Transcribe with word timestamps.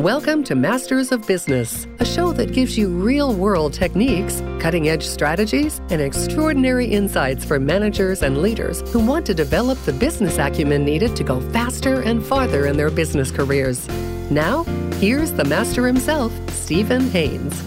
Welcome 0.00 0.44
to 0.44 0.54
Masters 0.54 1.12
of 1.12 1.26
Business, 1.26 1.86
a 1.98 2.06
show 2.06 2.32
that 2.32 2.54
gives 2.54 2.78
you 2.78 2.88
real 2.88 3.34
world 3.34 3.74
techniques, 3.74 4.40
cutting 4.58 4.88
edge 4.88 5.06
strategies, 5.06 5.78
and 5.90 6.00
extraordinary 6.00 6.86
insights 6.86 7.44
for 7.44 7.60
managers 7.60 8.22
and 8.22 8.40
leaders 8.40 8.80
who 8.92 9.04
want 9.04 9.26
to 9.26 9.34
develop 9.34 9.78
the 9.80 9.92
business 9.92 10.38
acumen 10.38 10.86
needed 10.86 11.14
to 11.16 11.22
go 11.22 11.42
faster 11.50 12.00
and 12.00 12.24
farther 12.24 12.64
in 12.64 12.78
their 12.78 12.90
business 12.90 13.30
careers. 13.30 13.86
Now, 14.30 14.62
here's 15.00 15.32
the 15.32 15.44
master 15.44 15.86
himself, 15.86 16.32
Steven 16.48 17.10
Haines. 17.10 17.62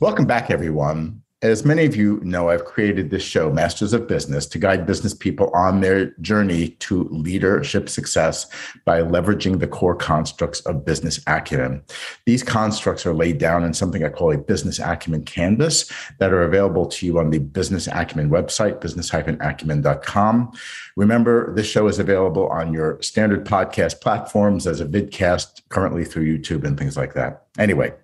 Welcome 0.00 0.26
back, 0.26 0.50
everyone. 0.50 1.17
As 1.40 1.64
many 1.64 1.84
of 1.84 1.94
you 1.94 2.18
know, 2.24 2.48
I've 2.48 2.64
created 2.64 3.10
this 3.10 3.22
show, 3.22 3.52
Masters 3.52 3.92
of 3.92 4.08
Business, 4.08 4.44
to 4.46 4.58
guide 4.58 4.86
business 4.86 5.14
people 5.14 5.52
on 5.54 5.80
their 5.80 6.06
journey 6.20 6.70
to 6.80 7.04
leadership 7.12 7.88
success 7.88 8.46
by 8.84 9.02
leveraging 9.02 9.60
the 9.60 9.68
core 9.68 9.94
constructs 9.94 10.58
of 10.62 10.84
business 10.84 11.20
acumen. 11.28 11.84
These 12.26 12.42
constructs 12.42 13.06
are 13.06 13.14
laid 13.14 13.38
down 13.38 13.62
in 13.62 13.72
something 13.72 14.02
I 14.02 14.08
call 14.08 14.32
a 14.32 14.36
business 14.36 14.80
acumen 14.80 15.22
canvas 15.22 15.88
that 16.18 16.32
are 16.32 16.42
available 16.42 16.86
to 16.86 17.06
you 17.06 17.20
on 17.20 17.30
the 17.30 17.38
Business 17.38 17.86
Acumen 17.86 18.30
website, 18.30 18.80
business-acumen.com. 18.80 20.52
Remember, 20.96 21.54
this 21.54 21.70
show 21.70 21.86
is 21.86 22.00
available 22.00 22.48
on 22.48 22.72
your 22.72 23.00
standard 23.00 23.46
podcast 23.46 24.00
platforms 24.00 24.66
as 24.66 24.80
a 24.80 24.86
vidcast 24.86 25.62
currently 25.68 26.04
through 26.04 26.36
YouTube 26.36 26.64
and 26.64 26.76
things 26.76 26.96
like 26.96 27.14
that. 27.14 27.44
Anyway, 27.58 27.94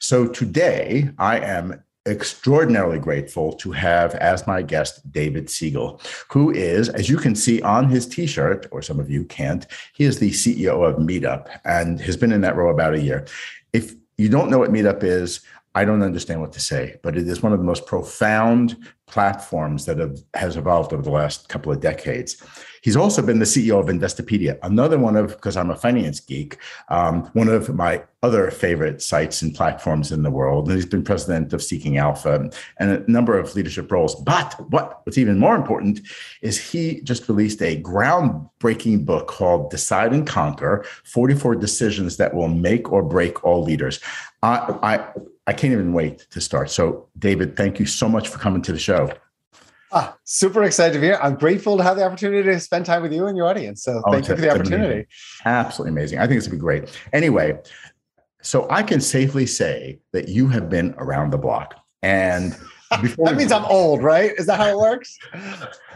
so 0.00 0.26
today 0.26 1.10
I 1.18 1.38
am 1.38 1.84
extraordinarily 2.06 2.98
grateful 2.98 3.52
to 3.52 3.72
have 3.72 4.14
as 4.14 4.46
my 4.46 4.62
guest 4.62 5.10
David 5.12 5.50
Siegel, 5.50 6.00
who 6.30 6.50
is, 6.50 6.88
as 6.88 7.10
you 7.10 7.16
can 7.16 7.34
see 7.34 7.60
on 7.62 7.88
his 7.88 8.06
t 8.06 8.26
shirt, 8.26 8.66
or 8.70 8.82
some 8.82 8.98
of 8.98 9.10
you 9.10 9.24
can't, 9.24 9.66
he 9.94 10.04
is 10.04 10.18
the 10.18 10.30
CEO 10.30 10.88
of 10.88 10.96
Meetup 10.96 11.48
and 11.64 12.00
has 12.00 12.16
been 12.16 12.32
in 12.32 12.40
that 12.40 12.56
role 12.56 12.72
about 12.72 12.94
a 12.94 13.00
year. 13.00 13.26
If 13.72 13.94
you 14.16 14.28
don't 14.28 14.50
know 14.50 14.58
what 14.58 14.70
Meetup 14.70 15.02
is, 15.02 15.40
I 15.74 15.84
don't 15.84 16.02
understand 16.02 16.40
what 16.40 16.52
to 16.54 16.60
say, 16.60 16.96
but 17.02 17.16
it 17.16 17.28
is 17.28 17.42
one 17.42 17.52
of 17.52 17.58
the 17.58 17.64
most 17.64 17.86
profound 17.86 18.76
platforms 19.06 19.86
that 19.86 19.98
have, 19.98 20.18
has 20.34 20.56
evolved 20.56 20.92
over 20.92 21.02
the 21.02 21.10
last 21.10 21.48
couple 21.48 21.70
of 21.70 21.80
decades. 21.80 22.42
He's 22.82 22.96
also 22.96 23.22
been 23.22 23.40
the 23.40 23.44
CEO 23.44 23.78
of 23.78 23.86
Investopedia, 23.86 24.58
another 24.62 24.98
one 24.98 25.14
of, 25.16 25.28
because 25.28 25.56
I'm 25.56 25.70
a 25.70 25.76
finance 25.76 26.18
geek, 26.18 26.56
um, 26.88 27.24
one 27.34 27.48
of 27.48 27.72
my 27.74 28.02
other 28.22 28.50
favorite 28.50 29.02
sites 29.02 29.42
and 29.42 29.54
platforms 29.54 30.12
in 30.12 30.22
the 30.22 30.30
world. 30.30 30.66
And 30.66 30.76
he's 30.76 30.86
been 30.86 31.04
president 31.04 31.52
of 31.52 31.62
Seeking 31.62 31.98
Alpha 31.98 32.50
and 32.78 32.90
a 32.90 33.10
number 33.10 33.38
of 33.38 33.54
leadership 33.54 33.92
roles. 33.92 34.14
But 34.14 34.54
what, 34.70 35.00
what's 35.04 35.18
even 35.18 35.38
more 35.38 35.56
important 35.56 36.00
is 36.40 36.58
he 36.58 37.00
just 37.02 37.28
released 37.28 37.62
a 37.62 37.82
groundbreaking 37.82 39.04
book 39.04 39.28
called 39.28 39.70
Decide 39.70 40.12
and 40.12 40.26
Conquer 40.26 40.84
44 41.04 41.56
Decisions 41.56 42.16
That 42.16 42.34
Will 42.34 42.48
Make 42.48 42.90
or 42.90 43.02
Break 43.02 43.44
All 43.44 43.62
Leaders. 43.62 44.00
I, 44.42 44.78
I, 44.82 45.06
I 45.46 45.52
can't 45.52 45.72
even 45.72 45.92
wait 45.92 46.26
to 46.30 46.40
start. 46.40 46.70
So, 46.70 47.08
David, 47.18 47.56
thank 47.56 47.80
you 47.80 47.86
so 47.86 48.08
much 48.08 48.28
for 48.28 48.38
coming 48.38 48.62
to 48.62 48.72
the 48.72 48.78
show. 48.78 49.12
Ah, 49.92 50.16
super 50.22 50.62
excited 50.62 50.92
to 50.94 51.00
be 51.00 51.06
here. 51.06 51.18
I'm 51.20 51.34
grateful 51.34 51.76
to 51.76 51.82
have 51.82 51.96
the 51.96 52.04
opportunity 52.04 52.44
to 52.44 52.60
spend 52.60 52.86
time 52.86 53.02
with 53.02 53.12
you 53.12 53.26
and 53.26 53.36
your 53.36 53.46
audience. 53.46 53.82
So 53.82 54.00
oh, 54.06 54.12
thank 54.12 54.28
you 54.28 54.36
for 54.36 54.40
the 54.40 54.50
opportunity. 54.50 54.84
Amazing. 54.84 55.06
Absolutely 55.44 55.90
amazing. 55.90 56.18
I 56.20 56.28
think 56.28 56.38
it's 56.38 56.46
gonna 56.46 56.56
be 56.56 56.60
great. 56.60 56.96
Anyway, 57.12 57.58
so 58.42 58.66
I 58.70 58.82
can 58.82 59.00
safely 59.00 59.46
say 59.46 59.98
that 60.12 60.28
you 60.28 60.48
have 60.48 60.68
been 60.68 60.94
around 60.98 61.30
the 61.30 61.38
block. 61.38 61.74
And 62.02 62.56
before 63.02 63.26
that 63.26 63.36
means 63.36 63.52
I'm 63.52 63.64
old, 63.64 64.02
right? 64.02 64.32
Is 64.36 64.46
that 64.46 64.58
how 64.58 64.68
it 64.68 64.78
works? 64.78 65.18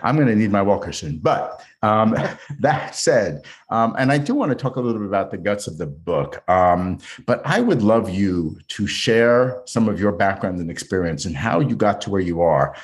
I'm 0.02 0.16
going 0.16 0.28
to 0.28 0.36
need 0.36 0.50
my 0.50 0.62
walker 0.62 0.92
soon. 0.92 1.18
But 1.18 1.62
um, 1.84 2.16
that 2.60 2.94
said, 2.94 3.44
um, 3.70 3.94
and 3.98 4.10
I 4.10 4.18
do 4.18 4.34
want 4.34 4.50
to 4.50 4.56
talk 4.56 4.76
a 4.76 4.80
little 4.80 5.00
bit 5.00 5.08
about 5.08 5.30
the 5.30 5.38
guts 5.38 5.66
of 5.66 5.78
the 5.78 5.86
book. 5.86 6.48
Um, 6.48 6.98
but 7.26 7.42
I 7.44 7.60
would 7.60 7.82
love 7.82 8.10
you 8.10 8.58
to 8.68 8.86
share 8.86 9.62
some 9.66 9.88
of 9.88 10.00
your 10.00 10.12
background 10.12 10.58
and 10.60 10.70
experience 10.70 11.24
and 11.24 11.36
how 11.36 11.60
you 11.60 11.76
got 11.76 12.00
to 12.02 12.10
where 12.10 12.20
you 12.20 12.40
are 12.40 12.74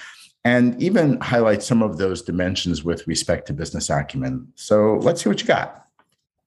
and 0.44 0.80
even 0.82 1.20
highlight 1.20 1.62
some 1.62 1.82
of 1.82 1.98
those 1.98 2.22
dimensions 2.22 2.82
with 2.82 3.06
respect 3.06 3.46
to 3.46 3.52
business 3.52 3.90
acumen. 3.90 4.48
So 4.54 4.96
let's 5.02 5.22
see 5.22 5.28
what 5.28 5.40
you 5.40 5.46
got. 5.46 5.86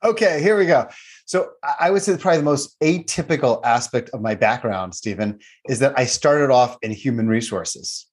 Okay, 0.03 0.41
here 0.41 0.57
we 0.57 0.65
go. 0.65 0.89
So 1.25 1.51
I 1.79 1.89
would 1.89 2.01
say 2.01 2.17
probably 2.17 2.39
the 2.39 2.43
most 2.43 2.77
atypical 2.81 3.63
aspect 3.63 4.09
of 4.09 4.21
my 4.21 4.35
background, 4.35 4.95
Steven, 4.95 5.39
is 5.69 5.79
that 5.79 5.97
I 5.97 6.05
started 6.05 6.51
off 6.51 6.77
in 6.81 6.91
human 6.91 7.27
resources, 7.27 8.07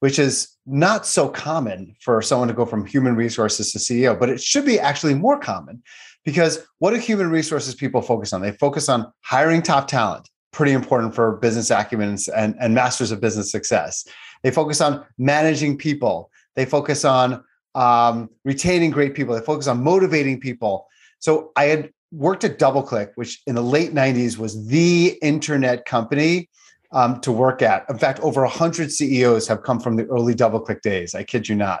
which 0.00 0.18
is 0.18 0.56
not 0.66 1.06
so 1.06 1.28
common 1.28 1.94
for 2.00 2.22
someone 2.22 2.48
to 2.48 2.54
go 2.54 2.64
from 2.64 2.86
human 2.86 3.16
resources 3.16 3.72
to 3.72 3.78
CEO, 3.78 4.18
but 4.18 4.28
it 4.28 4.40
should 4.40 4.64
be 4.64 4.78
actually 4.78 5.14
more 5.14 5.38
common 5.38 5.82
because 6.24 6.66
what 6.78 6.90
do 6.90 6.96
human 6.96 7.30
resources 7.30 7.74
people 7.74 8.02
focus 8.02 8.32
on? 8.32 8.42
They 8.42 8.52
focus 8.52 8.88
on 8.88 9.10
hiring 9.22 9.62
top 9.62 9.88
talent, 9.88 10.28
pretty 10.52 10.72
important 10.72 11.14
for 11.14 11.36
business 11.36 11.70
acumen 11.70 12.16
and, 12.34 12.54
and 12.60 12.74
masters 12.74 13.10
of 13.10 13.20
business 13.20 13.50
success. 13.50 14.06
They 14.42 14.50
focus 14.50 14.80
on 14.80 15.04
managing 15.16 15.78
people. 15.78 16.30
They 16.54 16.64
focus 16.64 17.04
on 17.04 17.42
um, 17.74 18.28
retaining 18.44 18.90
great 18.90 19.14
people. 19.14 19.34
They 19.34 19.44
focus 19.44 19.66
on 19.66 19.82
motivating 19.82 20.40
people. 20.40 20.86
So 21.18 21.52
I 21.56 21.64
had 21.64 21.90
worked 22.12 22.44
at 22.44 22.58
DoubleClick, 22.58 23.12
which 23.16 23.42
in 23.46 23.54
the 23.54 23.62
late 23.62 23.94
90s 23.94 24.38
was 24.38 24.66
the 24.68 25.18
internet 25.22 25.84
company 25.84 26.48
um, 26.92 27.20
to 27.20 27.32
work 27.32 27.62
at. 27.62 27.84
In 27.88 27.98
fact, 27.98 28.20
over 28.20 28.42
100 28.42 28.90
CEOs 28.90 29.46
have 29.48 29.62
come 29.62 29.80
from 29.80 29.96
the 29.96 30.06
early 30.06 30.34
DoubleClick 30.34 30.80
days. 30.82 31.14
I 31.14 31.22
kid 31.22 31.48
you 31.48 31.54
not. 31.54 31.80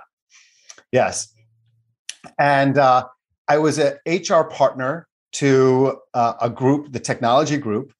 Yes. 0.92 1.34
And 2.38 2.78
uh, 2.78 3.06
I 3.46 3.58
was 3.58 3.78
an 3.78 3.94
HR 4.06 4.44
partner 4.44 5.06
to 5.32 5.98
uh, 6.14 6.34
a 6.40 6.50
group, 6.50 6.92
the 6.92 7.00
technology 7.00 7.56
group. 7.56 7.92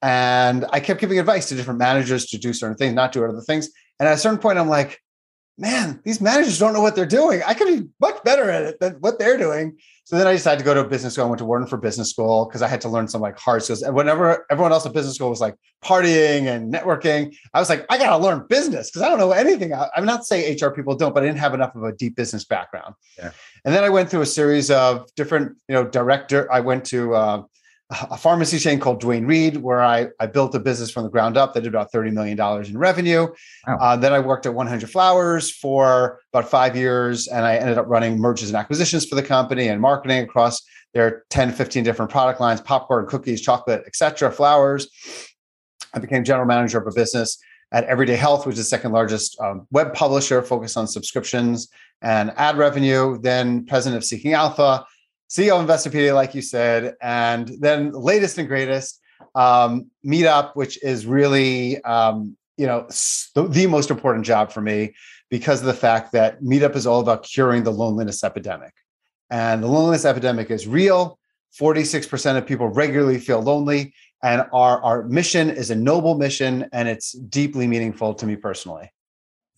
And 0.00 0.64
I 0.70 0.80
kept 0.80 1.00
giving 1.00 1.18
advice 1.18 1.48
to 1.48 1.56
different 1.56 1.78
managers 1.78 2.26
to 2.26 2.38
do 2.38 2.52
certain 2.52 2.76
things, 2.76 2.94
not 2.94 3.12
do 3.12 3.24
other 3.24 3.40
things. 3.40 3.70
And 3.98 4.08
at 4.08 4.14
a 4.14 4.18
certain 4.18 4.38
point, 4.38 4.58
I'm 4.58 4.68
like, 4.68 5.00
man, 5.58 6.00
these 6.04 6.20
managers 6.20 6.58
don't 6.58 6.72
know 6.72 6.80
what 6.80 6.94
they're 6.94 7.04
doing. 7.04 7.42
I 7.44 7.52
could 7.52 7.66
be 7.66 7.88
much 8.00 8.22
better 8.22 8.48
at 8.48 8.62
it 8.62 8.80
than 8.80 8.94
what 8.94 9.18
they're 9.18 9.36
doing. 9.36 9.76
So 10.04 10.16
then 10.16 10.26
I 10.26 10.32
decided 10.32 10.60
to 10.60 10.64
go 10.64 10.72
to 10.72 10.80
a 10.80 10.88
business 10.88 11.14
school. 11.14 11.26
I 11.26 11.28
went 11.28 11.40
to 11.40 11.44
Wharton 11.44 11.66
for 11.66 11.76
business 11.76 12.08
school 12.10 12.46
because 12.46 12.62
I 12.62 12.68
had 12.68 12.80
to 12.82 12.88
learn 12.88 13.08
some 13.08 13.20
like 13.20 13.38
hard 13.38 13.62
skills. 13.62 13.82
And 13.82 13.94
whenever 13.94 14.46
everyone 14.50 14.72
else 14.72 14.86
at 14.86 14.94
business 14.94 15.16
school 15.16 15.28
was 15.28 15.40
like 15.40 15.56
partying 15.84 16.46
and 16.46 16.72
networking, 16.72 17.36
I 17.52 17.60
was 17.60 17.68
like, 17.68 17.84
I 17.90 17.98
got 17.98 18.16
to 18.16 18.22
learn 18.22 18.46
business 18.48 18.88
because 18.88 19.02
I 19.02 19.08
don't 19.08 19.18
know 19.18 19.32
anything. 19.32 19.74
I'm 19.74 20.06
not 20.06 20.24
saying 20.24 20.56
HR 20.62 20.70
people 20.70 20.94
don't, 20.96 21.12
but 21.12 21.24
I 21.24 21.26
didn't 21.26 21.40
have 21.40 21.54
enough 21.54 21.74
of 21.74 21.82
a 21.82 21.92
deep 21.92 22.16
business 22.16 22.44
background. 22.44 22.94
Yeah. 23.18 23.32
And 23.64 23.74
then 23.74 23.84
I 23.84 23.90
went 23.90 24.08
through 24.08 24.22
a 24.22 24.26
series 24.26 24.70
of 24.70 25.12
different, 25.14 25.58
you 25.68 25.74
know, 25.74 25.84
director. 25.84 26.50
I 26.50 26.60
went 26.60 26.86
to 26.86 27.14
uh, 27.14 27.42
a 27.90 28.18
pharmacy 28.18 28.58
chain 28.58 28.78
called 28.78 29.00
Duane 29.00 29.24
Reade, 29.24 29.56
where 29.56 29.82
I, 29.82 30.08
I 30.20 30.26
built 30.26 30.54
a 30.54 30.60
business 30.60 30.90
from 30.90 31.04
the 31.04 31.08
ground 31.08 31.38
up 31.38 31.54
that 31.54 31.62
did 31.62 31.68
about 31.68 31.90
$30 31.90 32.12
million 32.12 32.38
in 32.66 32.76
revenue. 32.76 33.28
Wow. 33.66 33.78
Uh, 33.80 33.96
then 33.96 34.12
I 34.12 34.18
worked 34.18 34.44
at 34.44 34.52
100 34.52 34.90
Flowers 34.90 35.50
for 35.50 36.20
about 36.32 36.50
five 36.50 36.76
years, 36.76 37.28
and 37.28 37.46
I 37.46 37.56
ended 37.56 37.78
up 37.78 37.86
running 37.88 38.18
mergers 38.18 38.50
and 38.50 38.56
acquisitions 38.56 39.06
for 39.06 39.14
the 39.14 39.22
company 39.22 39.68
and 39.68 39.80
marketing 39.80 40.22
across 40.22 40.62
their 40.92 41.24
10, 41.30 41.52
15 41.52 41.82
different 41.82 42.10
product 42.10 42.40
lines, 42.40 42.60
popcorn, 42.60 43.06
cookies, 43.06 43.40
chocolate, 43.40 43.82
etc. 43.86 44.30
flowers. 44.30 44.88
I 45.94 45.98
became 45.98 46.24
general 46.24 46.46
manager 46.46 46.78
of 46.78 46.86
a 46.86 46.94
business 46.94 47.38
at 47.72 47.84
Everyday 47.84 48.16
Health, 48.16 48.46
which 48.46 48.54
is 48.54 48.58
the 48.58 48.64
second 48.64 48.92
largest 48.92 49.38
um, 49.40 49.66
web 49.70 49.94
publisher 49.94 50.42
focused 50.42 50.76
on 50.76 50.86
subscriptions 50.86 51.68
and 52.02 52.32
ad 52.36 52.58
revenue, 52.58 53.18
then 53.20 53.64
president 53.64 53.96
of 53.96 54.04
Seeking 54.04 54.34
Alpha, 54.34 54.84
CEO 55.28 55.60
of 55.60 55.66
Investopedia, 55.66 56.14
like 56.14 56.34
you 56.34 56.42
said, 56.42 56.94
and 57.02 57.50
then 57.60 57.92
latest 57.92 58.38
and 58.38 58.48
greatest 58.48 59.00
um, 59.34 59.90
Meetup, 60.04 60.52
which 60.54 60.82
is 60.82 61.06
really 61.06 61.82
um, 61.84 62.36
you 62.56 62.66
know 62.66 62.86
the, 63.34 63.66
most 63.68 63.90
important 63.90 64.24
job 64.24 64.50
for 64.50 64.60
me 64.60 64.94
because 65.30 65.60
of 65.60 65.66
the 65.66 65.74
fact 65.74 66.12
that 66.12 66.42
Meetup 66.42 66.74
is 66.74 66.86
all 66.86 67.00
about 67.00 67.22
curing 67.22 67.62
the 67.62 67.70
loneliness 67.70 68.24
epidemic, 68.24 68.72
and 69.30 69.62
the 69.62 69.68
loneliness 69.68 70.04
epidemic 70.04 70.50
is 70.50 70.66
real. 70.66 71.18
Forty-six 71.52 72.06
percent 72.06 72.38
of 72.38 72.46
people 72.46 72.68
regularly 72.68 73.18
feel 73.18 73.40
lonely, 73.40 73.94
and 74.22 74.44
our 74.52 74.82
our 74.82 75.04
mission 75.04 75.50
is 75.50 75.70
a 75.70 75.74
noble 75.76 76.16
mission, 76.16 76.68
and 76.72 76.88
it's 76.88 77.12
deeply 77.12 77.66
meaningful 77.66 78.14
to 78.14 78.26
me 78.26 78.36
personally. 78.36 78.90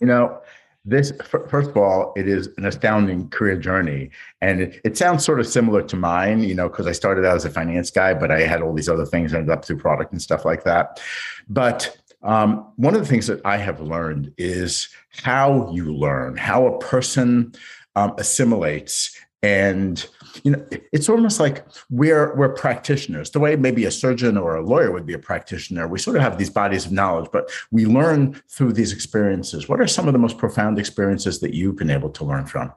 You 0.00 0.06
know, 0.06 0.40
this 0.84 1.12
first 1.28 1.70
of 1.70 1.76
all 1.76 2.12
it 2.16 2.26
is 2.26 2.48
an 2.56 2.64
astounding 2.64 3.28
career 3.28 3.56
journey 3.56 4.10
and 4.40 4.62
it, 4.62 4.80
it 4.82 4.96
sounds 4.96 5.22
sort 5.22 5.38
of 5.38 5.46
similar 5.46 5.82
to 5.82 5.94
mine 5.94 6.42
you 6.42 6.54
know 6.54 6.70
because 6.70 6.86
i 6.86 6.92
started 6.92 7.24
out 7.24 7.36
as 7.36 7.44
a 7.44 7.50
finance 7.50 7.90
guy 7.90 8.14
but 8.14 8.30
i 8.30 8.40
had 8.40 8.62
all 8.62 8.72
these 8.72 8.88
other 8.88 9.04
things 9.04 9.34
ended 9.34 9.50
up 9.50 9.64
through 9.64 9.76
product 9.76 10.12
and 10.12 10.22
stuff 10.22 10.44
like 10.44 10.64
that. 10.64 11.00
But 11.48 11.96
um, 12.22 12.70
one 12.76 12.94
of 12.94 13.00
the 13.00 13.06
things 13.06 13.26
that 13.26 13.40
i 13.44 13.56
have 13.56 13.80
learned 13.80 14.32
is 14.38 14.88
how 15.22 15.70
you 15.72 15.94
learn 15.94 16.36
how 16.36 16.66
a 16.66 16.78
person 16.78 17.52
um, 17.96 18.14
assimilates 18.18 19.16
and 19.42 20.06
you 20.44 20.52
know 20.52 20.66
it's 20.92 21.08
almost 21.08 21.40
like 21.40 21.66
we're 21.90 22.34
we're 22.36 22.50
practitioners. 22.50 23.30
The 23.30 23.40
way 23.40 23.56
maybe 23.56 23.84
a 23.84 23.90
surgeon 23.90 24.36
or 24.36 24.56
a 24.56 24.64
lawyer 24.64 24.90
would 24.90 25.06
be 25.06 25.14
a 25.14 25.18
practitioner 25.18 25.88
we 25.88 25.98
sort 25.98 26.16
of 26.16 26.22
have 26.22 26.38
these 26.38 26.50
bodies 26.50 26.86
of 26.86 26.92
knowledge 26.92 27.28
but 27.32 27.50
we 27.70 27.86
learn 27.86 28.40
through 28.48 28.72
these 28.72 28.92
experiences. 28.92 29.68
What 29.68 29.80
are 29.80 29.86
some 29.86 30.06
of 30.06 30.12
the 30.12 30.18
most 30.18 30.38
profound 30.38 30.78
experiences 30.78 31.40
that 31.40 31.54
you've 31.54 31.76
been 31.76 31.90
able 31.90 32.10
to 32.10 32.24
learn 32.24 32.46
from? 32.46 32.72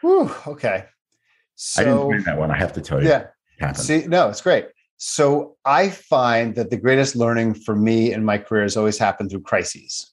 Whew, 0.00 0.30
okay. 0.46 0.86
So 1.54 1.82
i 1.82 1.84
didn't 1.84 2.08
plan 2.08 2.22
that 2.24 2.38
one 2.38 2.50
i 2.50 2.56
have 2.56 2.72
to 2.74 2.80
tell 2.80 3.02
you. 3.02 3.08
Yeah. 3.08 3.72
See 3.72 4.06
no 4.06 4.28
it's 4.28 4.40
great. 4.40 4.66
So 4.96 5.56
I 5.64 5.90
find 5.90 6.54
that 6.54 6.70
the 6.70 6.76
greatest 6.76 7.16
learning 7.16 7.54
for 7.54 7.74
me 7.74 8.12
in 8.12 8.24
my 8.24 8.38
career 8.38 8.62
has 8.62 8.76
always 8.76 8.98
happened 8.98 9.30
through 9.30 9.42
crises. 9.42 10.12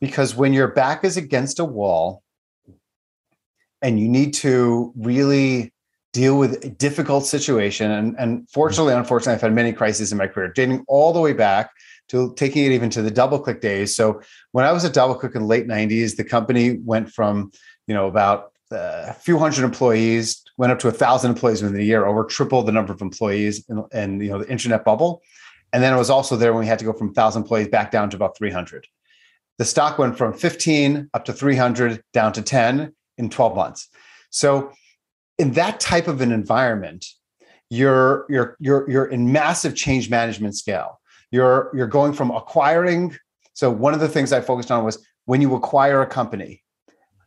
Because 0.00 0.36
when 0.36 0.52
your 0.52 0.68
back 0.68 1.04
is 1.04 1.16
against 1.16 1.58
a 1.58 1.64
wall 1.64 2.21
and 3.82 4.00
you 4.00 4.08
need 4.08 4.32
to 4.34 4.92
really 4.96 5.72
deal 6.12 6.38
with 6.38 6.64
a 6.64 6.68
difficult 6.68 7.26
situation, 7.26 7.90
and, 7.90 8.14
and 8.18 8.48
fortunately, 8.50 8.94
unfortunately, 8.94 9.34
I've 9.34 9.40
had 9.40 9.54
many 9.54 9.72
crises 9.72 10.12
in 10.12 10.18
my 10.18 10.26
career, 10.26 10.52
dating 10.52 10.84
all 10.88 11.12
the 11.12 11.20
way 11.20 11.32
back 11.32 11.70
to 12.08 12.34
taking 12.34 12.64
it 12.66 12.72
even 12.72 12.90
to 12.90 13.02
the 13.02 13.10
DoubleClick 13.10 13.60
days. 13.60 13.96
So 13.96 14.20
when 14.52 14.64
I 14.64 14.72
was 14.72 14.84
at 14.84 14.92
DoubleClick 14.92 15.34
in 15.34 15.42
the 15.42 15.48
late 15.48 15.66
90s, 15.66 16.16
the 16.16 16.24
company 16.24 16.78
went 16.84 17.10
from, 17.10 17.50
you 17.86 17.94
know, 17.94 18.06
about 18.06 18.52
uh, 18.70 19.06
a 19.08 19.12
few 19.14 19.38
hundred 19.38 19.64
employees, 19.64 20.42
went 20.56 20.72
up 20.72 20.78
to 20.80 20.88
a 20.88 20.92
thousand 20.92 21.30
employees 21.30 21.62
within 21.62 21.80
a 21.80 21.84
year, 21.84 22.06
over 22.06 22.24
triple 22.24 22.62
the 22.62 22.72
number 22.72 22.92
of 22.92 23.00
employees 23.02 23.64
and 23.92 24.22
you 24.22 24.30
know 24.30 24.38
the 24.38 24.50
internet 24.50 24.84
bubble. 24.84 25.22
And 25.72 25.82
then 25.82 25.92
it 25.92 25.96
was 25.96 26.10
also 26.10 26.36
there 26.36 26.52
when 26.52 26.60
we 26.60 26.66
had 26.66 26.78
to 26.80 26.84
go 26.84 26.92
from 26.92 27.08
1,000 27.08 27.42
employees 27.42 27.68
back 27.68 27.90
down 27.90 28.10
to 28.10 28.16
about 28.16 28.36
300. 28.36 28.86
The 29.58 29.64
stock 29.64 29.98
went 29.98 30.18
from 30.18 30.34
15 30.34 31.10
up 31.14 31.24
to 31.26 31.32
300 31.32 32.02
down 32.12 32.32
to 32.34 32.42
10 32.42 32.94
in 33.22 33.30
12 33.30 33.56
months. 33.56 33.88
So 34.30 34.72
in 35.38 35.52
that 35.52 35.80
type 35.80 36.08
of 36.08 36.20
an 36.20 36.32
environment, 36.32 37.06
you're 37.70 38.26
you're 38.28 38.56
you're 38.60 38.90
you're 38.90 39.06
in 39.06 39.32
massive 39.32 39.74
change 39.74 40.10
management 40.10 40.56
scale. 40.56 41.00
You're 41.30 41.70
you're 41.74 41.86
going 41.86 42.12
from 42.12 42.30
acquiring 42.30 43.16
so 43.54 43.70
one 43.70 43.92
of 43.92 44.00
the 44.00 44.08
things 44.08 44.32
i 44.32 44.40
focused 44.40 44.70
on 44.70 44.84
was 44.84 45.04
when 45.26 45.40
you 45.40 45.54
acquire 45.54 46.00
a 46.02 46.06
company 46.06 46.62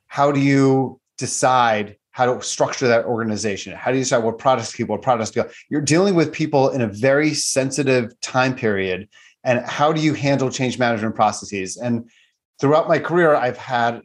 how 0.08 0.32
do 0.32 0.40
you 0.40 1.00
decide 1.18 1.98
how 2.12 2.34
to 2.34 2.42
structure 2.42 2.88
that 2.88 3.04
organization? 3.04 3.74
How 3.74 3.92
do 3.92 3.98
you 3.98 4.04
decide 4.04 4.20
what 4.20 4.38
products 4.38 4.72
to 4.72 4.78
keep 4.78 4.88
what 4.88 5.02
products 5.02 5.32
to 5.32 5.44
go? 5.44 5.50
You're 5.70 5.82
dealing 5.82 6.16
with 6.16 6.32
people 6.32 6.70
in 6.70 6.82
a 6.82 6.88
very 6.88 7.34
sensitive 7.34 8.18
time 8.22 8.56
period 8.56 9.10
and 9.44 9.60
how 9.66 9.92
do 9.92 10.00
you 10.00 10.14
handle 10.14 10.50
change 10.50 10.80
management 10.80 11.16
processes? 11.16 11.76
And 11.76 12.10
throughout 12.60 12.88
my 12.88 13.00
career 13.00 13.36
i've 13.36 13.58
had 13.58 14.02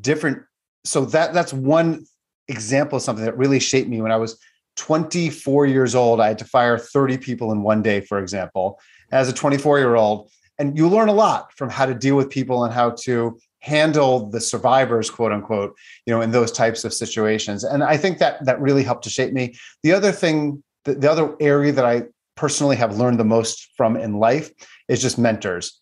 different 0.00 0.42
so 0.84 1.04
that 1.04 1.32
that's 1.32 1.52
one 1.52 2.04
example 2.48 2.96
of 2.96 3.02
something 3.02 3.24
that 3.24 3.36
really 3.36 3.58
shaped 3.58 3.88
me 3.88 4.00
when 4.00 4.12
i 4.12 4.16
was 4.16 4.38
24 4.76 5.66
years 5.66 5.94
old 5.94 6.20
i 6.20 6.28
had 6.28 6.38
to 6.38 6.44
fire 6.44 6.78
30 6.78 7.18
people 7.18 7.52
in 7.52 7.62
one 7.62 7.82
day 7.82 8.00
for 8.00 8.18
example 8.18 8.78
as 9.14 9.28
a 9.28 9.32
24 9.32 9.78
year 9.78 9.94
old. 9.94 10.30
And 10.58 10.76
you 10.76 10.88
learn 10.88 11.08
a 11.08 11.12
lot 11.12 11.52
from 11.56 11.70
how 11.70 11.86
to 11.86 11.94
deal 11.94 12.16
with 12.16 12.30
people 12.30 12.64
and 12.64 12.72
how 12.72 12.90
to 13.02 13.38
handle 13.60 14.30
the 14.30 14.40
survivors, 14.40 15.10
quote 15.10 15.32
unquote, 15.32 15.74
you 16.06 16.14
know, 16.14 16.20
in 16.20 16.30
those 16.30 16.52
types 16.52 16.84
of 16.84 16.92
situations. 16.92 17.64
And 17.64 17.82
I 17.82 17.96
think 17.96 18.18
that 18.18 18.44
that 18.44 18.60
really 18.60 18.82
helped 18.82 19.04
to 19.04 19.10
shape 19.10 19.32
me. 19.32 19.54
The 19.82 19.92
other 19.92 20.12
thing, 20.12 20.62
the, 20.84 20.94
the 20.94 21.10
other 21.10 21.34
area 21.40 21.72
that 21.72 21.84
I 21.84 22.04
personally 22.36 22.76
have 22.76 22.98
learned 22.98 23.18
the 23.18 23.24
most 23.24 23.70
from 23.76 23.96
in 23.96 24.18
life 24.18 24.50
is 24.88 25.00
just 25.00 25.18
mentors. 25.18 25.80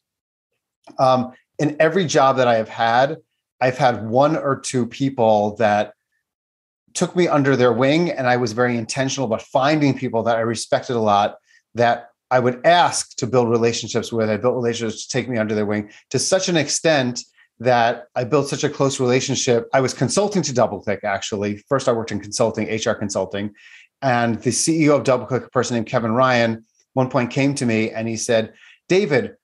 Um, 0.98 1.32
in 1.58 1.76
every 1.80 2.06
job 2.06 2.36
that 2.36 2.48
I 2.48 2.54
have 2.54 2.68
had, 2.68 3.16
I've 3.62 3.78
had 3.78 4.08
one 4.08 4.36
or 4.36 4.58
two 4.58 4.86
people 4.86 5.54
that 5.56 5.94
took 6.94 7.14
me 7.14 7.28
under 7.28 7.54
their 7.54 7.72
wing, 7.72 8.10
and 8.10 8.26
I 8.26 8.36
was 8.36 8.52
very 8.52 8.76
intentional 8.76 9.24
about 9.24 9.42
finding 9.42 9.96
people 9.96 10.24
that 10.24 10.36
I 10.36 10.40
respected 10.40 10.96
a 10.96 11.00
lot 11.00 11.36
that 11.76 12.08
I 12.28 12.40
would 12.40 12.66
ask 12.66 13.14
to 13.18 13.26
build 13.26 13.48
relationships 13.48 14.12
with. 14.12 14.28
I 14.28 14.36
built 14.36 14.56
relationships 14.56 15.06
to 15.06 15.12
take 15.16 15.28
me 15.28 15.38
under 15.38 15.54
their 15.54 15.64
wing 15.64 15.90
to 16.10 16.18
such 16.18 16.48
an 16.48 16.56
extent 16.56 17.20
that 17.60 18.06
I 18.16 18.24
built 18.24 18.48
such 18.48 18.64
a 18.64 18.68
close 18.68 18.98
relationship. 18.98 19.68
I 19.72 19.80
was 19.80 19.94
consulting 19.94 20.42
to 20.42 20.52
DoubleClick 20.52 21.04
actually. 21.04 21.58
First, 21.68 21.88
I 21.88 21.92
worked 21.92 22.10
in 22.10 22.18
consulting, 22.18 22.66
HR 22.66 22.94
consulting, 22.94 23.54
and 24.02 24.42
the 24.42 24.50
CEO 24.50 24.96
of 24.96 25.04
DoubleClick, 25.04 25.46
a 25.46 25.50
person 25.50 25.76
named 25.76 25.86
Kevin 25.86 26.12
Ryan, 26.12 26.64
one 26.94 27.10
point 27.10 27.30
came 27.30 27.54
to 27.54 27.64
me 27.64 27.90
and 27.92 28.08
he 28.08 28.16
said, 28.16 28.54
"David, 28.88 29.36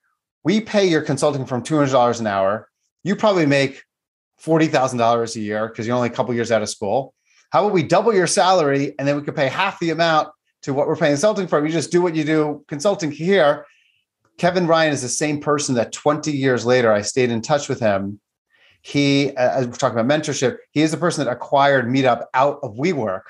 we 0.42 0.60
pay 0.60 0.86
your 0.86 1.02
consulting 1.02 1.46
from 1.46 1.62
two 1.62 1.76
hundred 1.76 1.92
dollars 1.92 2.18
an 2.18 2.26
hour. 2.26 2.68
You 3.04 3.14
probably 3.14 3.46
make 3.46 3.84
forty 4.38 4.66
thousand 4.66 4.98
dollars 4.98 5.36
a 5.36 5.40
year 5.40 5.68
because 5.68 5.86
you're 5.86 5.96
only 5.96 6.08
a 6.08 6.12
couple 6.12 6.34
years 6.34 6.50
out 6.50 6.62
of 6.62 6.68
school. 6.68 7.14
How 7.50 7.64
about 7.64 7.72
we 7.72 7.82
double 7.82 8.14
your 8.14 8.26
salary 8.26 8.94
and 8.98 9.08
then 9.08 9.16
we 9.16 9.22
could 9.22 9.36
pay 9.36 9.48
half 9.48 9.78
the 9.78 9.90
amount 9.90 10.28
to 10.62 10.74
what 10.74 10.86
we're 10.86 10.96
paying 10.96 11.12
consulting 11.12 11.46
for. 11.46 11.64
You 11.64 11.72
just 11.72 11.92
do 11.92 12.02
what 12.02 12.14
you 12.14 12.24
do 12.24 12.64
consulting 12.68 13.10
here. 13.10 13.66
Kevin 14.38 14.66
Ryan 14.66 14.92
is 14.92 15.02
the 15.02 15.08
same 15.08 15.40
person 15.40 15.74
that 15.76 15.92
20 15.92 16.30
years 16.30 16.64
later 16.64 16.92
I 16.92 17.02
stayed 17.02 17.30
in 17.30 17.42
touch 17.42 17.68
with 17.68 17.80
him. 17.80 18.20
He, 18.82 19.30
uh, 19.36 19.60
as 19.60 19.66
we're 19.66 19.72
talking 19.74 19.98
about 19.98 20.20
mentorship, 20.20 20.58
he 20.70 20.82
is 20.82 20.92
the 20.92 20.96
person 20.96 21.24
that 21.24 21.30
acquired 21.30 21.86
Meetup 21.86 22.26
out 22.34 22.60
of 22.62 22.76
WeWork 22.76 23.22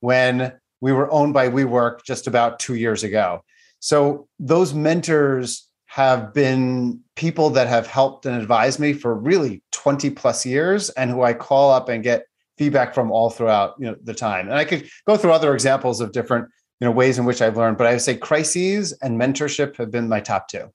when 0.00 0.52
we 0.80 0.92
were 0.92 1.10
owned 1.12 1.34
by 1.34 1.48
WeWork 1.48 2.04
just 2.04 2.26
about 2.26 2.58
two 2.58 2.74
years 2.74 3.04
ago. 3.04 3.44
So 3.80 4.28
those 4.38 4.72
mentors 4.72 5.68
have 5.94 6.34
been 6.34 6.98
people 7.14 7.50
that 7.50 7.68
have 7.68 7.86
helped 7.86 8.26
and 8.26 8.36
advised 8.42 8.80
me 8.80 8.92
for 8.92 9.14
really 9.14 9.62
20 9.70 10.10
plus 10.10 10.44
years 10.44 10.90
and 10.90 11.08
who 11.08 11.22
I 11.22 11.32
call 11.32 11.70
up 11.70 11.88
and 11.88 12.02
get 12.02 12.26
feedback 12.58 12.92
from 12.92 13.12
all 13.12 13.30
throughout 13.30 13.76
you 13.78 13.86
know 13.86 13.96
the 14.02 14.12
time. 14.12 14.48
And 14.48 14.58
i 14.58 14.64
could 14.64 14.88
go 15.06 15.16
through 15.16 15.30
other 15.30 15.54
examples 15.54 16.00
of 16.00 16.10
different 16.10 16.48
you 16.80 16.86
know 16.86 16.90
ways 16.90 17.16
in 17.16 17.24
which 17.24 17.40
i've 17.40 17.56
learned 17.56 17.78
but 17.78 17.86
i 17.86 17.92
would 17.92 18.00
say 18.00 18.16
crises 18.16 18.92
and 19.02 19.20
mentorship 19.20 19.76
have 19.76 19.92
been 19.92 20.08
my 20.08 20.18
top 20.18 20.48
two. 20.48 20.66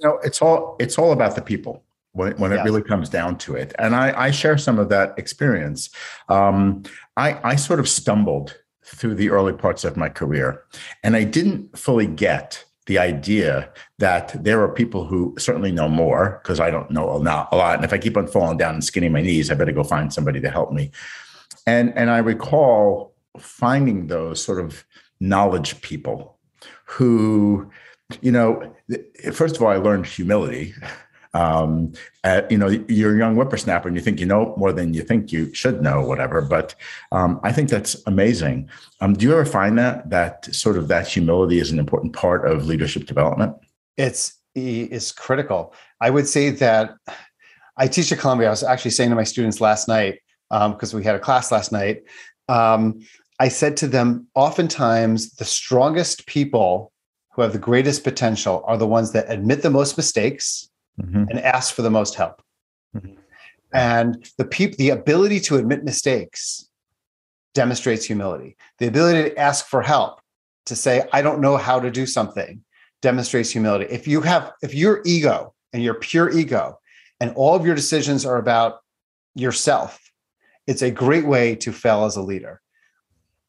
You 0.00 0.04
know 0.06 0.18
it's 0.22 0.42
all 0.42 0.76
it's 0.78 0.98
all 0.98 1.12
about 1.12 1.34
the 1.34 1.40
people 1.40 1.82
when, 2.12 2.36
when 2.36 2.52
it 2.52 2.62
really 2.62 2.82
comes 2.82 3.08
down 3.08 3.38
to 3.38 3.54
it. 3.54 3.74
And 3.78 3.96
I, 3.96 4.26
I 4.26 4.30
share 4.30 4.58
some 4.58 4.78
of 4.78 4.90
that 4.90 5.18
experience. 5.18 5.88
Um, 6.28 6.82
I, 7.16 7.38
I 7.52 7.56
sort 7.56 7.80
of 7.80 7.88
stumbled 7.88 8.58
through 8.84 9.14
the 9.14 9.30
early 9.30 9.54
parts 9.54 9.84
of 9.84 9.96
my 9.96 10.08
career 10.08 10.64
and 11.02 11.14
i 11.14 11.22
didn't 11.22 11.78
fully 11.78 12.06
get 12.06 12.64
the 12.88 12.98
idea 12.98 13.70
that 13.98 14.34
there 14.42 14.62
are 14.62 14.68
people 14.68 15.04
who 15.04 15.34
certainly 15.38 15.70
know 15.70 15.88
more 15.88 16.40
because 16.42 16.58
I 16.58 16.70
don't 16.70 16.90
know 16.90 17.08
a 17.10 17.18
lot. 17.18 17.52
And 17.52 17.84
if 17.84 17.92
I 17.92 17.98
keep 17.98 18.16
on 18.16 18.26
falling 18.26 18.56
down 18.56 18.74
and 18.74 18.82
skinning 18.82 19.12
my 19.12 19.20
knees, 19.20 19.50
I 19.50 19.54
better 19.54 19.72
go 19.72 19.84
find 19.84 20.12
somebody 20.12 20.40
to 20.40 20.50
help 20.50 20.72
me. 20.72 20.90
And 21.66 21.96
and 21.96 22.10
I 22.10 22.18
recall 22.18 23.14
finding 23.38 24.06
those 24.06 24.42
sort 24.42 24.58
of 24.58 24.84
knowledge 25.20 25.82
people 25.82 26.38
who, 26.86 27.70
you 28.22 28.32
know, 28.32 28.74
first 29.32 29.56
of 29.56 29.62
all, 29.62 29.68
I 29.68 29.76
learned 29.76 30.06
humility 30.06 30.74
um, 31.34 31.92
at, 32.24 32.50
you 32.50 32.58
know, 32.58 32.68
you're 32.88 33.14
a 33.14 33.18
young 33.18 33.34
whippersnapper 33.36 33.88
and 33.88 33.96
you 33.96 34.02
think 34.02 34.20
you 34.20 34.26
know 34.26 34.54
more 34.56 34.72
than 34.72 34.94
you 34.94 35.02
think 35.02 35.32
you 35.32 35.52
should 35.54 35.82
know, 35.82 36.00
whatever. 36.02 36.40
But 36.40 36.74
um, 37.12 37.40
I 37.42 37.52
think 37.52 37.68
that's 37.68 37.96
amazing. 38.06 38.68
Um, 39.00 39.14
do 39.14 39.26
you 39.26 39.32
ever 39.32 39.44
find 39.44 39.78
that 39.78 40.10
that 40.10 40.52
sort 40.54 40.76
of 40.76 40.88
that 40.88 41.06
humility 41.06 41.58
is 41.58 41.70
an 41.70 41.78
important 41.78 42.12
part 42.12 42.46
of 42.50 42.66
leadership 42.66 43.06
development? 43.06 43.54
It's 43.96 44.34
is 44.54 45.12
critical. 45.12 45.72
I 46.00 46.10
would 46.10 46.26
say 46.26 46.50
that 46.50 46.96
I 47.76 47.86
teach 47.86 48.10
at 48.10 48.18
Columbia. 48.18 48.48
I 48.48 48.50
was 48.50 48.64
actually 48.64 48.90
saying 48.90 49.10
to 49.10 49.16
my 49.16 49.24
students 49.24 49.60
last 49.60 49.88
night 49.88 50.20
because 50.50 50.94
um, 50.94 50.98
we 50.98 51.04
had 51.04 51.14
a 51.14 51.20
class 51.20 51.52
last 51.52 51.70
night. 51.70 52.02
Um, 52.48 53.00
I 53.38 53.48
said 53.48 53.76
to 53.78 53.86
them, 53.86 54.26
oftentimes 54.34 55.34
the 55.34 55.44
strongest 55.44 56.26
people 56.26 56.92
who 57.32 57.42
have 57.42 57.52
the 57.52 57.58
greatest 57.58 58.02
potential 58.02 58.64
are 58.66 58.76
the 58.76 58.86
ones 58.86 59.12
that 59.12 59.26
admit 59.28 59.62
the 59.62 59.70
most 59.70 59.96
mistakes 59.96 60.67
mm-hmm. 61.00 61.24
and 61.30 61.40
ask 61.40 61.74
for 61.74 61.82
the 61.82 61.90
most 61.90 62.14
help. 62.14 62.42
Mm-hmm. 62.96 63.14
And 63.72 64.28
the 64.38 64.44
people, 64.44 64.76
the 64.78 64.90
ability 64.90 65.40
to 65.40 65.56
admit 65.56 65.84
mistakes 65.84 66.68
demonstrates 67.54 68.04
humility. 68.04 68.56
The 68.78 68.86
ability 68.86 69.30
to 69.30 69.38
ask 69.38 69.66
for 69.66 69.82
help, 69.82 70.20
to 70.66 70.76
say, 70.76 71.06
I 71.12 71.22
don't 71.22 71.40
know 71.40 71.56
how 71.56 71.80
to 71.80 71.90
do 71.90 72.06
something, 72.06 72.62
demonstrates 73.02 73.50
humility. 73.50 73.86
If 73.90 74.06
you 74.06 74.20
have, 74.22 74.52
if 74.62 74.74
your 74.74 75.02
ego 75.04 75.54
and 75.72 75.82
your 75.82 75.94
pure 75.94 76.30
ego 76.30 76.78
and 77.20 77.32
all 77.34 77.54
of 77.54 77.66
your 77.66 77.74
decisions 77.74 78.24
are 78.24 78.36
about 78.36 78.80
yourself, 79.34 80.00
it's 80.66 80.82
a 80.82 80.90
great 80.90 81.26
way 81.26 81.54
to 81.56 81.72
fail 81.72 82.04
as 82.04 82.16
a 82.16 82.22
leader. 82.22 82.60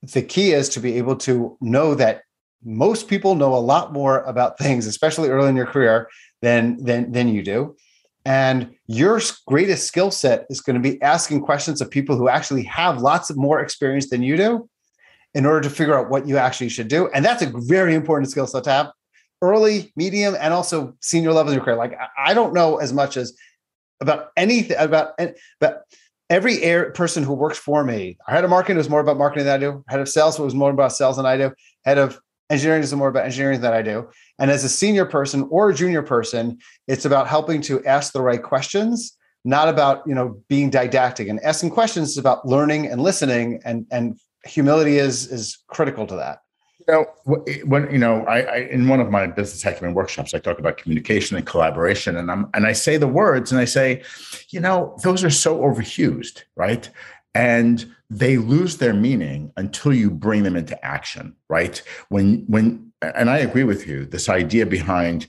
The 0.01 0.21
key 0.21 0.53
is 0.53 0.69
to 0.69 0.79
be 0.79 0.97
able 0.97 1.17
to 1.17 1.57
know 1.59 1.93
that 1.95 2.21
most 2.63 3.07
people 3.07 3.35
know 3.35 3.53
a 3.53 3.57
lot 3.57 3.93
more 3.93 4.19
about 4.23 4.57
things, 4.57 4.85
especially 4.85 5.29
early 5.29 5.49
in 5.49 5.55
your 5.55 5.65
career, 5.65 6.09
than 6.41 6.83
than 6.83 7.11
than 7.11 7.27
you 7.27 7.43
do. 7.43 7.75
And 8.25 8.75
your 8.87 9.21
greatest 9.47 9.87
skill 9.87 10.11
set 10.11 10.45
is 10.49 10.61
going 10.61 10.75
to 10.75 10.81
be 10.81 11.01
asking 11.01 11.41
questions 11.41 11.81
of 11.81 11.89
people 11.89 12.15
who 12.15 12.29
actually 12.29 12.63
have 12.63 13.01
lots 13.01 13.29
of 13.29 13.37
more 13.37 13.59
experience 13.59 14.09
than 14.09 14.21
you 14.21 14.37
do 14.37 14.69
in 15.33 15.45
order 15.45 15.61
to 15.61 15.69
figure 15.69 15.97
out 15.97 16.09
what 16.09 16.27
you 16.27 16.37
actually 16.37 16.69
should 16.69 16.87
do. 16.87 17.07
And 17.09 17.23
that's 17.23 17.41
a 17.41 17.51
very 17.55 17.93
important 17.93 18.29
skill 18.29 18.47
set 18.47 18.63
to 18.65 18.71
have. 18.71 18.91
Early 19.41 19.93
medium 19.95 20.35
and 20.37 20.53
also 20.53 20.95
senior 21.01 21.31
levels 21.31 21.53
of 21.53 21.57
your 21.57 21.63
career. 21.63 21.77
Like 21.77 21.97
i 22.17 22.33
don't 22.33 22.53
know 22.53 22.77
as 22.77 22.91
much 22.91 23.15
as 23.15 23.33
about 24.01 24.29
anything 24.35 24.75
about 24.77 25.17
but 25.59 25.83
every 26.29 26.61
air 26.61 26.91
person 26.91 27.23
who 27.23 27.33
works 27.33 27.57
for 27.57 27.83
me 27.83 28.17
head 28.27 28.43
of 28.43 28.49
marketing 28.49 28.77
was 28.77 28.89
more 28.89 28.99
about 28.99 29.17
marketing 29.17 29.45
than 29.45 29.55
i 29.55 29.57
do. 29.57 29.83
Head 29.87 30.01
of 30.01 30.09
sales 30.09 30.37
was 30.39 30.53
more 30.53 30.71
about 30.71 30.91
sales 30.91 31.15
than 31.15 31.25
i 31.25 31.37
do. 31.37 31.53
Head 31.85 31.97
of 31.97 32.19
engineering 32.49 32.83
is 32.83 32.93
more 32.93 33.07
about 33.07 33.25
engineering 33.25 33.61
than 33.61 33.73
I 33.73 33.81
do. 33.81 34.09
And 34.39 34.49
as 34.49 34.63
a 34.63 34.69
senior 34.69 35.05
person 35.05 35.47
or 35.51 35.69
a 35.69 35.73
junior 35.73 36.01
person, 36.01 36.57
it's 36.87 37.05
about 37.05 37.27
helping 37.27 37.61
to 37.63 37.83
ask 37.85 38.13
the 38.13 38.21
right 38.21 38.41
questions, 38.41 39.17
not 39.45 39.69
about 39.69 40.03
you 40.05 40.15
know 40.15 40.41
being 40.49 40.69
didactic. 40.69 41.27
And 41.27 41.39
asking 41.41 41.71
questions 41.71 42.09
is 42.09 42.17
about 42.17 42.45
learning 42.45 42.87
and 42.87 43.01
listening, 43.01 43.61
and 43.63 43.85
and 43.91 44.19
humility 44.45 44.97
is 44.97 45.31
is 45.31 45.59
critical 45.67 46.07
to 46.07 46.15
that. 46.15 46.39
You 46.87 46.93
know, 46.93 47.35
when 47.65 47.91
you 47.91 47.99
know, 47.99 48.25
I, 48.25 48.41
I, 48.41 48.55
in 48.71 48.87
one 48.87 48.99
of 48.99 49.11
my 49.11 49.27
business 49.27 49.63
acumen 49.63 49.93
workshops, 49.93 50.33
I 50.33 50.39
talk 50.39 50.57
about 50.57 50.77
communication 50.77 51.37
and 51.37 51.45
collaboration, 51.45 52.17
and 52.17 52.31
I'm 52.31 52.49
and 52.53 52.65
I 52.65 52.73
say 52.73 52.97
the 52.97 53.07
words, 53.07 53.51
and 53.51 53.61
I 53.61 53.65
say, 53.65 54.01
you 54.49 54.59
know, 54.59 54.97
those 55.03 55.23
are 55.23 55.29
so 55.29 55.59
overused, 55.59 56.43
right? 56.55 56.89
And 57.35 57.93
they 58.09 58.37
lose 58.37 58.77
their 58.77 58.93
meaning 58.93 59.51
until 59.55 59.93
you 59.93 60.09
bring 60.09 60.43
them 60.43 60.55
into 60.55 60.83
action, 60.83 61.35
right? 61.47 61.81
When 62.09 62.43
when 62.47 62.91
and 63.01 63.29
I 63.29 63.37
agree 63.37 63.63
with 63.63 63.87
you, 63.87 64.05
this 64.05 64.29
idea 64.29 64.65
behind 64.65 65.27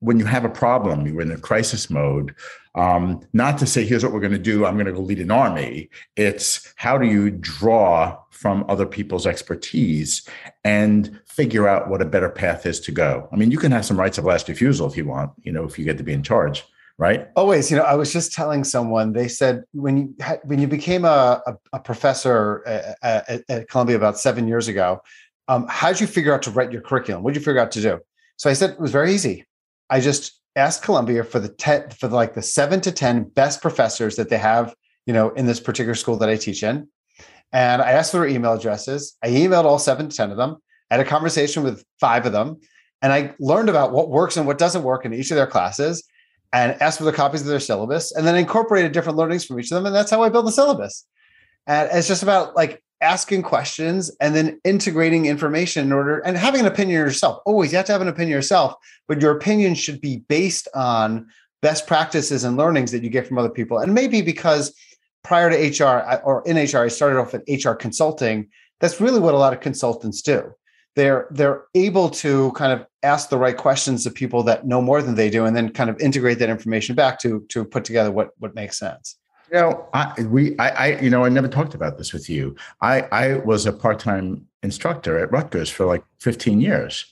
when 0.00 0.18
you 0.18 0.24
have 0.24 0.44
a 0.44 0.48
problem, 0.48 1.06
you're 1.06 1.20
in 1.20 1.30
a 1.30 1.38
crisis 1.38 1.88
mode. 1.88 2.34
Um, 2.74 3.20
not 3.32 3.56
to 3.58 3.66
say, 3.66 3.84
here's 3.84 4.02
what 4.02 4.12
we're 4.12 4.20
going 4.20 4.32
to 4.32 4.38
do, 4.38 4.66
I'm 4.66 4.74
going 4.74 4.86
to 4.86 4.92
go 4.92 5.00
lead 5.00 5.20
an 5.20 5.30
army. 5.30 5.90
It's 6.16 6.72
how 6.74 6.98
do 6.98 7.06
you 7.06 7.30
draw 7.30 8.18
from 8.30 8.64
other 8.68 8.86
people's 8.86 9.28
expertise 9.28 10.28
and 10.64 11.20
figure 11.26 11.68
out 11.68 11.88
what 11.88 12.02
a 12.02 12.06
better 12.06 12.28
path 12.28 12.66
is 12.66 12.80
to 12.80 12.90
go. 12.90 13.28
I 13.32 13.36
mean, 13.36 13.52
you 13.52 13.58
can 13.58 13.70
have 13.70 13.84
some 13.84 13.98
rights 13.98 14.18
of 14.18 14.24
last 14.24 14.48
refusal 14.48 14.88
if 14.88 14.96
you 14.96 15.06
want, 15.06 15.30
you 15.42 15.52
know, 15.52 15.62
if 15.62 15.78
you 15.78 15.84
get 15.84 15.98
to 15.98 16.04
be 16.04 16.12
in 16.12 16.24
charge, 16.24 16.64
right? 17.02 17.26
Always, 17.34 17.68
you 17.68 17.76
know, 17.76 17.82
I 17.82 17.96
was 17.96 18.12
just 18.12 18.32
telling 18.32 18.62
someone, 18.62 19.12
they 19.12 19.26
said 19.26 19.64
when 19.72 19.96
you 19.96 20.14
had, 20.20 20.38
when 20.44 20.60
you 20.60 20.68
became 20.68 21.04
a, 21.04 21.42
a, 21.44 21.54
a 21.72 21.80
professor 21.80 22.62
at, 22.64 23.28
at, 23.28 23.42
at, 23.48 23.68
Columbia 23.68 23.96
about 23.96 24.20
seven 24.20 24.46
years 24.46 24.68
ago, 24.68 25.02
um, 25.48 25.66
how 25.68 25.88
did 25.90 26.00
you 26.00 26.06
figure 26.06 26.32
out 26.32 26.42
to 26.42 26.52
write 26.52 26.70
your 26.70 26.80
curriculum? 26.80 27.24
What 27.24 27.34
did 27.34 27.40
you 27.40 27.44
figure 27.44 27.60
out 27.60 27.72
to 27.72 27.82
do? 27.82 27.98
So 28.36 28.48
I 28.48 28.52
said 28.52 28.70
it 28.70 28.80
was 28.80 28.92
very 28.92 29.12
easy. 29.12 29.44
I 29.90 29.98
just 29.98 30.40
asked 30.54 30.84
Columbia 30.84 31.24
for 31.24 31.40
the 31.40 31.48
te- 31.48 31.92
for 31.98 32.06
like 32.06 32.34
the 32.34 32.42
seven 32.42 32.80
to 32.82 32.92
ten 32.92 33.24
best 33.24 33.60
professors 33.60 34.14
that 34.14 34.28
they 34.28 34.38
have, 34.38 34.72
you 35.04 35.12
know, 35.12 35.30
in 35.30 35.46
this 35.46 35.58
particular 35.58 35.96
school 35.96 36.16
that 36.18 36.28
I 36.28 36.36
teach 36.36 36.62
in, 36.62 36.86
and 37.52 37.82
I 37.82 37.90
asked 37.90 38.12
for 38.12 38.18
their 38.18 38.28
email 38.28 38.52
addresses. 38.52 39.16
I 39.24 39.30
emailed 39.30 39.64
all 39.64 39.80
seven 39.80 40.08
to 40.08 40.16
10 40.16 40.30
of 40.30 40.36
them, 40.36 40.58
I 40.88 40.98
had 40.98 41.04
a 41.04 41.08
conversation 41.08 41.64
with 41.64 41.84
five 41.98 42.26
of 42.26 42.32
them, 42.32 42.60
and 43.02 43.12
I 43.12 43.34
learned 43.40 43.70
about 43.70 43.90
what 43.90 44.08
works 44.08 44.36
and 44.36 44.46
what 44.46 44.58
doesn't 44.58 44.84
work 44.84 45.04
in 45.04 45.12
each 45.12 45.32
of 45.32 45.36
their 45.36 45.48
classes 45.48 46.04
and 46.52 46.80
asked 46.82 46.98
for 46.98 47.04
the 47.04 47.12
copies 47.12 47.40
of 47.40 47.46
their 47.46 47.60
syllabus 47.60 48.12
and 48.12 48.26
then 48.26 48.36
incorporated 48.36 48.92
different 48.92 49.18
learnings 49.18 49.44
from 49.44 49.58
each 49.58 49.70
of 49.70 49.76
them. 49.76 49.86
And 49.86 49.94
that's 49.94 50.10
how 50.10 50.22
I 50.22 50.28
build 50.28 50.46
the 50.46 50.52
syllabus. 50.52 51.06
And 51.66 51.88
it's 51.92 52.08
just 52.08 52.22
about 52.22 52.54
like 52.54 52.82
asking 53.00 53.42
questions 53.42 54.14
and 54.20 54.34
then 54.34 54.60
integrating 54.64 55.26
information 55.26 55.84
in 55.84 55.92
order 55.92 56.18
and 56.20 56.36
having 56.36 56.60
an 56.60 56.66
opinion 56.66 57.00
yourself. 57.00 57.42
Always, 57.46 57.72
you 57.72 57.76
have 57.76 57.86
to 57.86 57.92
have 57.92 58.02
an 58.02 58.08
opinion 58.08 58.36
yourself, 58.36 58.74
but 59.08 59.20
your 59.20 59.36
opinion 59.36 59.74
should 59.74 60.00
be 60.00 60.18
based 60.28 60.68
on 60.74 61.26
best 61.62 61.86
practices 61.86 62.44
and 62.44 62.56
learnings 62.56 62.92
that 62.92 63.02
you 63.02 63.10
get 63.10 63.26
from 63.26 63.38
other 63.38 63.50
people. 63.50 63.78
And 63.78 63.94
maybe 63.94 64.22
because 64.22 64.74
prior 65.24 65.50
to 65.50 65.84
HR 65.84 66.20
or 66.24 66.42
in 66.46 66.56
HR, 66.56 66.84
I 66.84 66.88
started 66.88 67.18
off 67.18 67.34
at 67.34 67.42
HR 67.48 67.72
consulting. 67.72 68.48
That's 68.80 69.00
really 69.00 69.20
what 69.20 69.34
a 69.34 69.38
lot 69.38 69.52
of 69.52 69.60
consultants 69.60 70.22
do. 70.22 70.52
They're 70.94 71.26
they're 71.30 71.64
able 71.74 72.10
to 72.10 72.52
kind 72.52 72.72
of 72.72 72.86
ask 73.02 73.28
the 73.30 73.38
right 73.38 73.56
questions 73.56 74.04
to 74.04 74.10
people 74.10 74.42
that 74.44 74.66
know 74.66 74.82
more 74.82 75.02
than 75.02 75.14
they 75.14 75.30
do, 75.30 75.44
and 75.46 75.56
then 75.56 75.70
kind 75.70 75.90
of 75.90 75.98
integrate 76.00 76.38
that 76.40 76.50
information 76.50 76.94
back 76.94 77.18
to 77.20 77.44
to 77.48 77.64
put 77.64 77.84
together 77.84 78.10
what 78.10 78.30
what 78.38 78.54
makes 78.54 78.78
sense. 78.78 79.16
You 79.52 79.58
know, 79.58 79.88
I, 79.92 80.22
we, 80.22 80.58
I, 80.58 80.68
I, 80.68 81.00
you 81.00 81.10
know, 81.10 81.26
I 81.26 81.28
never 81.28 81.48
talked 81.48 81.74
about 81.74 81.98
this 81.98 82.14
with 82.14 82.30
you. 82.30 82.56
I, 82.80 83.02
I 83.12 83.34
was 83.34 83.66
a 83.66 83.72
part-time 83.72 84.46
instructor 84.62 85.18
at 85.18 85.30
Rutgers 85.30 85.68
for 85.68 85.84
like 85.84 86.02
15 86.20 86.58
years. 86.58 87.04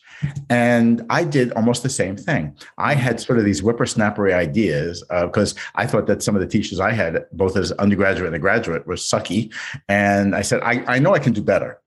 And 0.49 1.05
I 1.11 1.25
did 1.25 1.53
almost 1.53 1.83
the 1.83 1.91
same 1.91 2.17
thing. 2.17 2.57
I 2.79 2.95
had 2.95 3.21
sort 3.21 3.39
of 3.39 3.45
these 3.45 3.61
whippersnappery 3.61 4.33
ideas 4.33 5.05
because 5.09 5.55
uh, 5.55 5.61
I 5.75 5.87
thought 5.87 6.07
that 6.07 6.23
some 6.23 6.35
of 6.35 6.41
the 6.41 6.47
teachers 6.47 6.81
I 6.81 6.93
had, 6.93 7.27
both 7.33 7.57
as 7.57 7.73
undergraduate 7.73 8.27
and 8.27 8.37
a 8.37 8.39
graduate, 8.39 8.87
were 8.87 8.95
sucky. 8.95 9.53
And 9.89 10.35
I 10.35 10.43
said, 10.43 10.61
I, 10.63 10.85
I 10.87 10.99
know 10.99 11.15
I 11.15 11.19
can 11.19 11.33
do 11.33 11.43
better. 11.43 11.81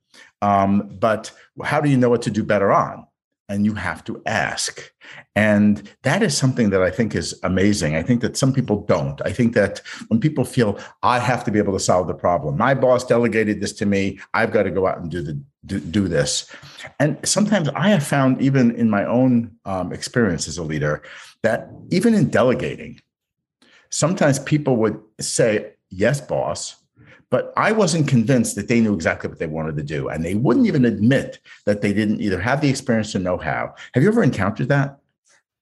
Um, 0.43 0.97
but 0.99 1.31
how 1.63 1.79
do 1.81 1.89
you 1.89 1.97
know 1.97 2.09
what 2.09 2.23
to 2.23 2.31
do 2.31 2.43
better 2.43 2.71
on? 2.71 3.07
and 3.49 3.65
you 3.65 3.73
have 3.73 4.03
to 4.05 4.21
ask. 4.25 4.91
And 5.35 5.89
that 6.03 6.23
is 6.23 6.35
something 6.35 6.69
that 6.69 6.81
I 6.81 6.89
think 6.89 7.13
is 7.13 7.37
amazing. 7.43 7.95
I 7.95 8.01
think 8.01 8.21
that 8.21 8.37
some 8.37 8.53
people 8.53 8.85
don't. 8.85 9.21
I 9.25 9.31
think 9.31 9.53
that 9.53 9.81
when 10.07 10.19
people 10.19 10.45
feel 10.45 10.79
I 11.03 11.19
have 11.19 11.43
to 11.43 11.51
be 11.51 11.59
able 11.59 11.73
to 11.73 11.79
solve 11.79 12.07
the 12.07 12.13
problem, 12.13 12.57
my 12.57 12.73
boss 12.73 13.05
delegated 13.05 13.61
this 13.61 13.73
to 13.73 13.85
me, 13.85 14.19
I've 14.33 14.51
got 14.51 14.63
to 14.63 14.71
go 14.71 14.87
out 14.87 14.99
and 14.99 15.11
do 15.11 15.21
the 15.21 15.39
do, 15.65 16.07
this. 16.09 16.51
And 16.99 17.17
sometimes 17.23 17.69
I 17.69 17.89
have 17.89 18.05
found, 18.05 18.41
even 18.41 18.75
in 18.75 18.89
my 18.89 19.05
own 19.05 19.51
um, 19.63 19.93
experience 19.93 20.47
as 20.49 20.57
a 20.57 20.63
leader, 20.63 21.03
that 21.41 21.69
even 21.89 22.13
in 22.13 22.29
delegating, 22.29 22.99
sometimes 23.89 24.39
people 24.39 24.75
would 24.77 24.99
say, 25.21 25.73
"Yes, 25.89 26.19
boss." 26.19 26.82
But 27.29 27.51
I 27.57 27.71
wasn't 27.71 28.07
convinced 28.07 28.55
that 28.55 28.67
they 28.67 28.79
knew 28.79 28.93
exactly 28.93 29.27
what 29.27 29.39
they 29.39 29.47
wanted 29.47 29.75
to 29.77 29.83
do. 29.83 30.09
And 30.09 30.23
they 30.23 30.35
wouldn't 30.35 30.67
even 30.67 30.85
admit 30.85 31.39
that 31.65 31.81
they 31.81 31.91
didn't 31.91 32.21
either 32.21 32.39
have 32.39 32.61
the 32.61 32.69
experience 32.69 33.15
or 33.15 33.19
know 33.19 33.37
how. 33.37 33.73
Have 33.93 34.03
you 34.03 34.09
ever 34.09 34.21
encountered 34.21 34.69
that? 34.69 34.97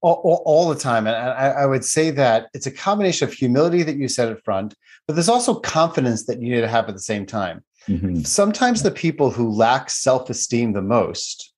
All, 0.02 0.20
all, 0.24 0.44
all 0.46 0.70
the 0.70 0.80
time. 0.80 1.08
And 1.08 1.16
I, 1.16 1.50
I, 1.62 1.66
would 1.66 1.86
say 1.86 2.10
that 2.12 2.50
it's 2.54 2.66
a 2.66 2.72
combination 2.72 3.28
of 3.28 3.34
humility 3.34 3.84
that 3.84 3.96
you 3.96 4.08
set 4.08 4.30
up 4.30 4.44
front, 4.44 4.74
but 5.08 5.14
there's 5.14 5.30
also 5.30 5.54
confidence 5.54 6.26
that 6.26 6.42
you 6.42 6.54
need 6.54 6.62
to 6.62 6.68
have 6.68 6.90
at 6.90 6.96
the 6.96 7.02
same 7.02 7.26
time. 7.26 7.64
Mm-hmm. 7.88 8.22
Sometimes 8.24 8.82
the 8.84 8.92
people 8.92 9.30
who 9.30 9.50
lack 9.50 9.90
self 9.90 10.30
esteem 10.30 10.74
the 10.74 10.82
most 10.82 11.54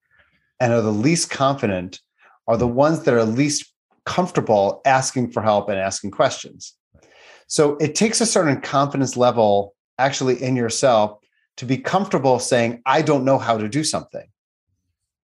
and 0.59 0.73
are 0.73 0.81
the 0.81 0.91
least 0.91 1.29
confident 1.29 2.01
are 2.47 2.57
the 2.57 2.67
ones 2.67 3.03
that 3.03 3.13
are 3.13 3.25
least 3.25 3.73
comfortable 4.05 4.81
asking 4.85 5.31
for 5.31 5.41
help 5.41 5.69
and 5.69 5.79
asking 5.79 6.11
questions. 6.11 6.73
So 7.53 7.77
it 7.77 7.93
takes 7.93 8.19
a 8.19 8.25
certain 8.25 8.59
confidence 8.61 9.15
level 9.15 9.75
actually 9.99 10.41
in 10.41 10.55
yourself 10.55 11.19
to 11.57 11.65
be 11.67 11.77
comfortable 11.77 12.39
saying, 12.39 12.81
I 12.83 13.03
don't 13.03 13.25
know 13.25 13.37
how 13.37 13.59
to 13.59 13.69
do 13.69 13.83
something. 13.83 14.25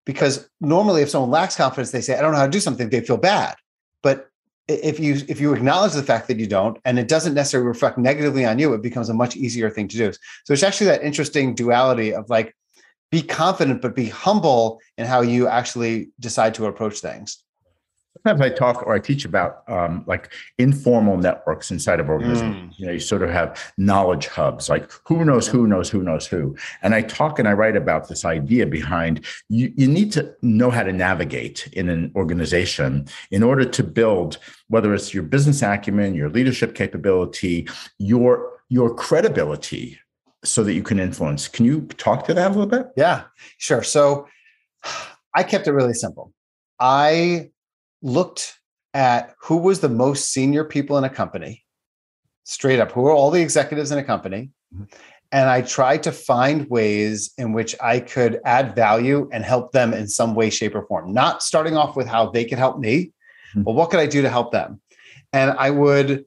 Because 0.05 0.51
normally, 0.61 1.03
if 1.03 1.09
someone 1.09 1.31
lacks 1.31 1.55
confidence, 1.55 1.93
they 1.93 2.01
say, 2.01 2.19
I 2.19 2.23
don't 2.23 2.33
know 2.33 2.39
how 2.39 2.47
to 2.47 2.51
do 2.51 2.59
something, 2.59 2.91
they 2.91 3.01
feel 3.01 3.17
bad. 3.17 3.55
But 4.03 4.29
if 4.67 4.99
you 4.99 5.23
if 5.29 5.41
you 5.41 5.55
acknowledge 5.55 5.93
the 5.93 6.03
fact 6.03 6.27
that 6.27 6.41
you 6.41 6.49
don't 6.49 6.79
and 6.85 6.99
it 6.99 7.07
doesn't 7.07 7.35
necessarily 7.35 7.69
reflect 7.69 7.97
negatively 7.97 8.45
on 8.45 8.59
you 8.59 8.75
it 8.75 8.83
becomes 8.83 9.09
a 9.09 9.15
much 9.15 9.37
easier 9.37 9.71
thing 9.71 9.87
to 9.87 9.97
do 9.97 10.13
so 10.43 10.53
it's 10.53 10.65
actually 10.65 10.89
that 10.89 11.05
interesting 11.05 11.55
duality 11.55 12.13
of 12.13 12.29
like 12.29 12.53
be 13.13 13.23
confident 13.23 13.81
but 13.81 13.95
be 13.95 14.09
humble 14.09 14.81
in 14.99 15.07
how 15.07 15.21
you 15.21 15.47
actually 15.47 16.09
decide 16.19 16.53
to 16.53 16.67
approach 16.67 16.99
things 16.99 17.45
sometimes 18.25 18.41
I 18.41 18.55
talk 18.55 18.83
or 18.87 18.95
I 18.95 18.99
teach 18.99 19.25
about 19.25 19.63
um, 19.69 20.05
like 20.07 20.33
informal 20.59 21.17
networks 21.17 21.71
inside 21.71 22.01
of 22.01 22.09
organizations. 22.09 22.75
Mm. 22.75 22.79
You 22.79 22.87
know, 22.87 22.93
you 22.93 23.01
sort 23.01 23.23
of 23.23 23.31
have 23.31 23.73
knowledge 23.77 24.27
hubs, 24.27 24.69
like 24.69 24.91
who 25.05 25.25
knows 25.25 25.47
who 25.47 25.67
knows 25.67 25.91
who 25.91 26.03
knows 26.03 26.27
who. 26.27 26.57
And 26.83 26.95
I 26.95 27.03
talk 27.03 27.39
and 27.39 27.49
I 27.49 27.53
write 27.53 27.77
about 27.77 28.09
this 28.09 28.25
idea 28.25 28.67
behind 28.67 29.25
you, 29.49 29.73
you 29.77 29.87
need 29.87 30.13
to 30.13 30.35
know 30.43 30.71
how 30.71 30.83
to 30.83 30.93
navigate 30.93 31.69
in 31.73 31.89
an 31.89 32.13
organization 32.17 33.07
in 33.31 33.43
order 33.43 33.65
to 33.65 33.83
build, 33.83 34.39
whether 34.69 34.95
it's 34.95 35.13
your 35.13 35.23
business 35.23 35.63
acumen, 35.63 36.15
your 36.15 36.31
leadership 36.31 36.75
capability, 36.75 37.69
your 37.99 38.53
your 38.69 38.95
credibility 38.95 39.99
so 40.45 40.63
that 40.65 40.75
you 40.75 40.83
can 40.83 40.99
influence. 40.99 41.49
Can 41.49 41.65
you 41.65 41.83
talk 41.99 42.27
to 42.27 42.35
that 42.35 42.47
a 42.47 42.55
little 42.55 42.67
bit? 42.67 42.89
Yeah, 42.97 43.25
sure. 43.59 43.83
So 43.83 44.27
I 45.35 45.43
kept 45.43 45.67
it 45.67 45.73
really 45.73 45.95
simple. 45.95 46.33
I 46.79 47.51
looked 48.03 48.59
at 48.95 49.35
who 49.41 49.57
was 49.57 49.81
the 49.81 49.89
most 49.89 50.33
senior 50.33 50.65
people 50.65 50.97
in 50.99 51.05
a 51.05 51.11
company, 51.11 51.65
straight 52.45 52.81
up, 52.81 52.93
who 52.93 53.03
were 53.03 53.13
all 53.13 53.31
the 53.31 53.43
executives 53.43 53.91
in 53.91 53.99
a 53.99 54.05
company. 54.05 54.51
Mm-hmm. 54.75 54.85
And 55.33 55.51
I 55.51 55.63
tried 55.63 56.03
to 56.05 56.13
find 56.13 56.71
ways 56.71 57.33
in 57.37 57.53
which 57.53 57.75
I 57.83 57.99
could 58.01 58.41
add 58.45 58.77
value 58.77 59.29
and 59.33 59.45
help 59.45 59.73
them 59.73 59.93
in 59.93 60.09
some 60.09 60.35
way, 60.35 60.51
shape, 60.51 60.75
or 60.75 60.87
form. 60.87 61.13
Not 61.13 61.43
starting 61.43 61.77
off 61.77 61.97
with 61.97 62.07
how 62.07 62.31
they 62.31 62.45
could 62.45 62.59
help 62.59 62.79
me, 62.79 63.13
mm-hmm. 63.51 63.63
but 63.63 63.73
what 63.73 63.91
could 63.91 64.01
I 64.01 64.07
do 64.07 64.23
to 64.23 64.31
help 64.31 64.53
them? 64.53 64.81
And 65.33 65.51
I 65.59 65.71
would, 65.71 66.25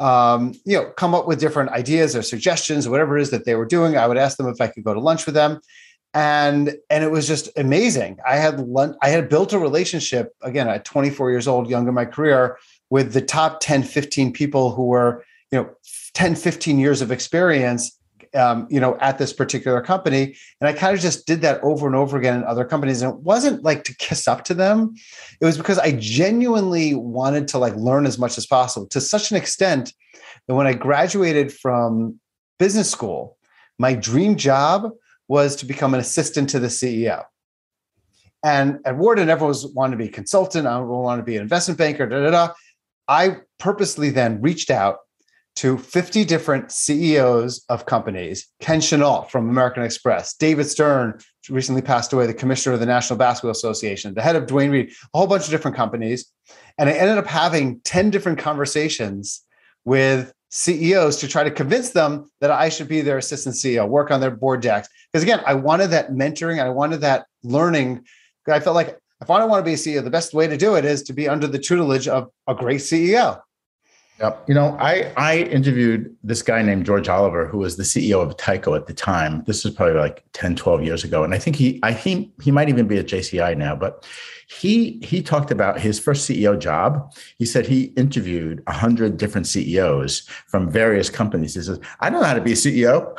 um, 0.00 0.54
you 0.64 0.76
know, 0.76 0.90
come 0.90 1.14
up 1.14 1.28
with 1.28 1.38
different 1.38 1.70
ideas 1.70 2.16
or 2.16 2.22
suggestions, 2.22 2.86
or 2.86 2.90
whatever 2.90 3.16
it 3.16 3.22
is 3.22 3.30
that 3.30 3.44
they 3.44 3.54
were 3.54 3.66
doing. 3.66 3.96
I 3.96 4.08
would 4.08 4.18
ask 4.18 4.36
them 4.36 4.48
if 4.48 4.60
I 4.60 4.66
could 4.66 4.84
go 4.84 4.94
to 4.94 5.00
lunch 5.00 5.26
with 5.26 5.36
them 5.36 5.60
and 6.12 6.76
and 6.88 7.04
it 7.04 7.10
was 7.10 7.28
just 7.28 7.48
amazing. 7.56 8.18
I 8.26 8.36
had 8.36 8.60
lunch 8.60 8.96
i 9.02 9.08
had 9.08 9.28
built 9.28 9.52
a 9.52 9.58
relationship 9.58 10.34
again 10.42 10.68
at 10.68 10.84
24 10.84 11.30
years 11.30 11.46
old 11.46 11.68
young 11.68 11.86
in 11.86 11.94
my 11.94 12.04
career 12.04 12.58
with 12.90 13.12
the 13.12 13.20
top 13.20 13.60
10 13.60 13.82
15 13.84 14.32
people 14.32 14.72
who 14.72 14.86
were 14.86 15.24
you 15.52 15.58
know 15.58 15.70
10 16.14 16.34
15 16.34 16.78
years 16.78 17.00
of 17.00 17.12
experience 17.12 17.96
um, 18.34 18.66
you 18.70 18.80
know 18.80 18.96
at 19.00 19.18
this 19.18 19.32
particular 19.32 19.80
company. 19.80 20.36
And 20.60 20.68
i 20.68 20.72
kind 20.72 20.94
of 20.94 21.00
just 21.00 21.26
did 21.26 21.42
that 21.42 21.62
over 21.62 21.86
and 21.86 21.96
over 21.96 22.18
again 22.18 22.36
in 22.36 22.44
other 22.44 22.64
companies. 22.64 23.02
And 23.02 23.14
it 23.14 23.20
wasn't 23.20 23.62
like 23.62 23.84
to 23.84 23.96
kiss 23.96 24.26
up 24.26 24.44
to 24.44 24.54
them. 24.54 24.94
It 25.40 25.44
was 25.44 25.56
because 25.56 25.78
i 25.78 25.92
genuinely 25.92 26.94
wanted 26.94 27.46
to 27.48 27.58
like 27.58 27.74
learn 27.76 28.04
as 28.06 28.18
much 28.18 28.36
as 28.36 28.46
possible 28.46 28.86
to 28.88 29.00
such 29.00 29.30
an 29.30 29.36
extent 29.36 29.94
that 30.48 30.54
when 30.54 30.66
i 30.66 30.72
graduated 30.72 31.52
from 31.52 32.18
business 32.58 32.90
school 32.90 33.36
my 33.78 33.94
dream 33.94 34.36
job 34.36 34.90
was 35.30 35.54
to 35.54 35.64
become 35.64 35.94
an 35.94 36.00
assistant 36.00 36.50
to 36.50 36.58
the 36.58 36.66
CEO. 36.66 37.22
And 38.42 38.80
at 38.84 38.96
Wharton, 38.96 39.30
everyone 39.30 39.50
was 39.50 39.64
wanted 39.68 39.92
to 39.92 39.96
be 39.98 40.08
a 40.08 40.12
consultant. 40.12 40.66
Uh, 40.66 40.78
I 40.78 40.80
wanted 40.80 41.22
to 41.22 41.24
be 41.24 41.36
an 41.36 41.42
investment 41.42 41.78
banker. 41.78 42.04
Da, 42.08 42.20
da, 42.24 42.30
da. 42.30 42.52
I 43.06 43.36
purposely 43.60 44.10
then 44.10 44.40
reached 44.40 44.70
out 44.70 44.96
to 45.54 45.78
50 45.78 46.24
different 46.24 46.72
CEOs 46.72 47.64
of 47.68 47.86
companies. 47.86 48.48
Ken 48.58 48.80
Chenault 48.80 49.28
from 49.30 49.48
American 49.48 49.84
Express, 49.84 50.34
David 50.34 50.64
Stern 50.64 51.20
recently 51.48 51.82
passed 51.82 52.12
away, 52.12 52.26
the 52.26 52.34
commissioner 52.34 52.74
of 52.74 52.80
the 52.80 52.86
National 52.86 53.16
Basketball 53.16 53.52
Association, 53.52 54.14
the 54.14 54.22
head 54.22 54.34
of 54.34 54.48
Duane 54.48 54.70
Reade, 54.72 54.90
a 55.14 55.18
whole 55.18 55.28
bunch 55.28 55.44
of 55.44 55.50
different 55.50 55.76
companies. 55.76 56.28
And 56.76 56.88
I 56.88 56.92
ended 56.92 57.18
up 57.18 57.26
having 57.26 57.80
10 57.84 58.10
different 58.10 58.38
conversations 58.38 59.44
with 59.84 60.32
CEOs 60.50 61.16
to 61.18 61.28
try 61.28 61.44
to 61.44 61.50
convince 61.50 61.90
them 61.90 62.30
that 62.40 62.50
I 62.50 62.68
should 62.68 62.88
be 62.88 63.00
their 63.00 63.18
assistant 63.18 63.54
CEO, 63.54 63.88
work 63.88 64.10
on 64.10 64.20
their 64.20 64.30
board 64.30 64.60
decks. 64.60 64.88
Because 65.12 65.22
again, 65.22 65.40
I 65.46 65.54
wanted 65.54 65.88
that 65.88 66.10
mentoring, 66.10 66.62
I 66.62 66.68
wanted 66.68 67.00
that 67.02 67.26
learning. 67.42 68.04
I 68.48 68.60
felt 68.60 68.74
like 68.74 68.98
if 69.20 69.30
I 69.30 69.38
don't 69.38 69.50
want 69.50 69.64
to 69.64 69.68
be 69.68 69.74
a 69.74 69.76
CEO, 69.76 70.02
the 70.02 70.10
best 70.10 70.34
way 70.34 70.46
to 70.46 70.56
do 70.56 70.74
it 70.74 70.84
is 70.84 71.02
to 71.04 71.12
be 71.12 71.28
under 71.28 71.46
the 71.46 71.58
tutelage 71.58 72.08
of 72.08 72.30
a 72.46 72.54
great 72.54 72.80
CEO. 72.80 73.40
Yep. 74.20 74.44
You 74.48 74.54
know, 74.54 74.76
I 74.78 75.10
I 75.16 75.38
interviewed 75.38 76.14
this 76.22 76.42
guy 76.42 76.60
named 76.60 76.84
George 76.84 77.08
Oliver, 77.08 77.46
who 77.46 77.56
was 77.58 77.78
the 77.78 77.84
CEO 77.84 78.20
of 78.20 78.36
Tyco 78.36 78.76
at 78.76 78.86
the 78.86 78.92
time. 78.92 79.42
This 79.46 79.64
was 79.64 79.72
probably 79.72 79.94
like 79.94 80.24
10, 80.34 80.56
12 80.56 80.82
years 80.84 81.04
ago. 81.04 81.24
And 81.24 81.32
I 81.32 81.38
think 81.38 81.56
he 81.56 81.80
I 81.82 81.92
he 81.92 82.30
he 82.42 82.50
might 82.50 82.68
even 82.68 82.86
be 82.86 82.98
at 82.98 83.06
JCI 83.06 83.56
now, 83.56 83.74
but 83.74 84.06
he 84.46 85.00
he 85.02 85.22
talked 85.22 85.50
about 85.50 85.80
his 85.80 85.98
first 85.98 86.28
CEO 86.28 86.58
job. 86.58 87.14
He 87.38 87.46
said 87.46 87.66
he 87.66 87.84
interviewed 87.96 88.62
a 88.66 88.72
hundred 88.72 89.16
different 89.16 89.46
CEOs 89.46 90.28
from 90.48 90.70
various 90.70 91.08
companies. 91.08 91.54
He 91.54 91.62
says, 91.62 91.80
I 92.00 92.10
don't 92.10 92.20
know 92.20 92.26
how 92.26 92.34
to 92.34 92.42
be 92.42 92.52
a 92.52 92.56
CEO. 92.56 93.18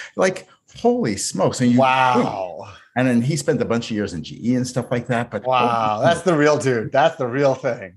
like, 0.16 0.46
holy 0.76 1.16
smokes. 1.16 1.60
And 1.60 1.72
you, 1.72 1.78
wow. 1.80 2.72
And 2.94 3.08
then 3.08 3.22
he 3.22 3.36
spent 3.36 3.60
a 3.60 3.64
bunch 3.64 3.90
of 3.90 3.96
years 3.96 4.12
in 4.12 4.22
GE 4.22 4.50
and 4.50 4.66
stuff 4.66 4.90
like 4.90 5.08
that. 5.08 5.32
But 5.32 5.44
wow, 5.44 6.00
that's 6.00 6.22
the 6.22 6.36
real 6.36 6.58
dude. 6.58 6.92
That's 6.92 7.16
the 7.16 7.26
real 7.26 7.54
thing. 7.54 7.96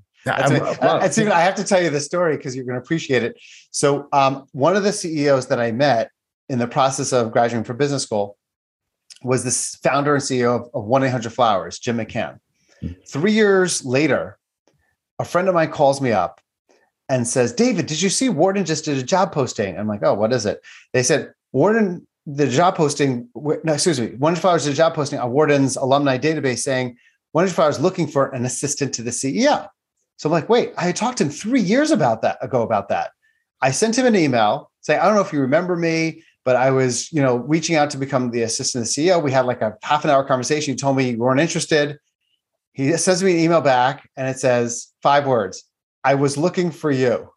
And 1.04 1.14
Steven, 1.14 1.32
I 1.32 1.42
have 1.42 1.56
to 1.56 1.64
tell 1.64 1.82
you 1.82 1.90
the 1.90 2.00
story 2.00 2.38
because 2.38 2.56
you're 2.56 2.66
going 2.66 2.80
to 2.80 2.82
appreciate 2.82 3.24
it. 3.24 3.40
So, 3.72 4.08
um, 4.12 4.48
one 4.54 4.76
of 4.76 4.84
the 4.84 4.92
CEOs 4.92 5.48
that 5.48 5.60
I 5.60 5.72
met 5.72 6.12
in 6.50 6.60
the 6.60 6.68
process 6.68 7.14
of 7.14 7.32
graduating 7.32 7.64
from 7.64 7.78
business 7.78 8.04
school 8.04 8.38
was 9.24 9.44
the 9.44 9.80
founder 9.84 10.16
and 10.16 10.24
CEO 10.24 10.70
of 10.74 10.86
1 10.86 11.04
800 11.04 11.32
Flowers, 11.32 11.80
Jim 11.80 11.98
McCann. 11.98 12.40
Mm-hmm. 12.84 12.94
Three 13.08 13.32
years 13.32 13.86
later, 13.86 14.38
a 15.20 15.26
friend 15.26 15.48
of 15.48 15.56
mine 15.56 15.72
calls 15.72 16.02
me 16.02 16.12
up 16.12 16.42
and 17.08 17.28
says, 17.28 17.54
David, 17.54 17.86
did 17.86 18.02
you 18.02 18.10
see 18.10 18.30
Wharton 18.30 18.66
just 18.66 18.86
did 18.86 18.98
a 18.98 19.04
job 19.04 19.32
posting? 19.32 19.78
I'm 19.78 19.88
like, 19.88 20.02
oh, 20.04 20.14
what 20.14 20.34
is 20.34 20.46
it? 20.46 20.62
They 20.94 21.04
said, 21.04 21.34
Wharton 21.52 22.06
the 22.26 22.48
job 22.48 22.76
posting, 22.76 23.30
no, 23.36 23.74
excuse 23.74 24.00
me, 24.00 24.08
100 24.08 24.42
Flowers 24.42 24.64
did 24.64 24.74
a 24.74 24.76
job 24.76 24.96
posting 24.96 25.20
on 25.20 25.32
Wharton's 25.32 25.76
alumni 25.76 26.18
database 26.18 26.60
saying, 26.60 26.98
100 27.34 27.54
Flowers 27.54 27.80
looking 27.80 28.08
for 28.08 28.30
an 28.30 28.46
assistant 28.46 28.94
to 28.96 29.04
the 29.04 29.12
CEO. 29.12 29.68
So 30.18 30.30
I'm 30.30 30.34
like, 30.34 30.50
wait, 30.50 30.74
I 30.78 30.92
talked 30.92 31.18
to 31.20 31.26
him 31.26 31.30
three 31.30 31.62
years 31.62 31.92
about 31.92 32.22
that 32.22 32.38
ago 32.42 32.62
about 32.62 32.90
that. 32.90 33.12
I 33.62 33.72
sent 33.72 33.98
him 33.98 34.06
an 34.06 34.16
email 34.16 34.72
saying, 34.82 35.00
I 35.00 35.06
don't 35.06 35.16
know 35.16 35.22
if 35.22 35.34
you 35.34 35.42
remember 35.42 35.76
me, 35.76 36.24
but 36.44 36.56
I 36.56 36.72
was, 36.72 37.12
you 37.12 37.22
know, 37.22 37.38
reaching 37.38 37.76
out 37.76 37.90
to 37.92 37.98
become 37.98 38.32
the 38.32 38.44
assistant 38.44 38.86
CEO. 38.86 39.22
We 39.22 39.32
had 39.32 39.46
like 39.46 39.62
a 39.62 39.78
half 39.82 40.04
an 40.04 40.12
hour 40.12 40.24
conversation. 40.24 40.74
He 40.74 40.78
told 40.78 40.96
me 40.96 41.12
you 41.12 41.18
weren't 41.18 41.40
interested. 41.40 41.98
He 42.74 42.96
sends 42.98 43.24
me 43.24 43.34
an 43.34 43.40
email 43.40 43.62
back 43.62 44.10
and 44.16 44.28
it 44.28 44.40
says 44.40 44.94
five 45.02 45.26
words. 45.26 45.64
I 46.04 46.16
was 46.16 46.38
looking 46.38 46.72
for 46.72 46.92
you. 46.92 47.30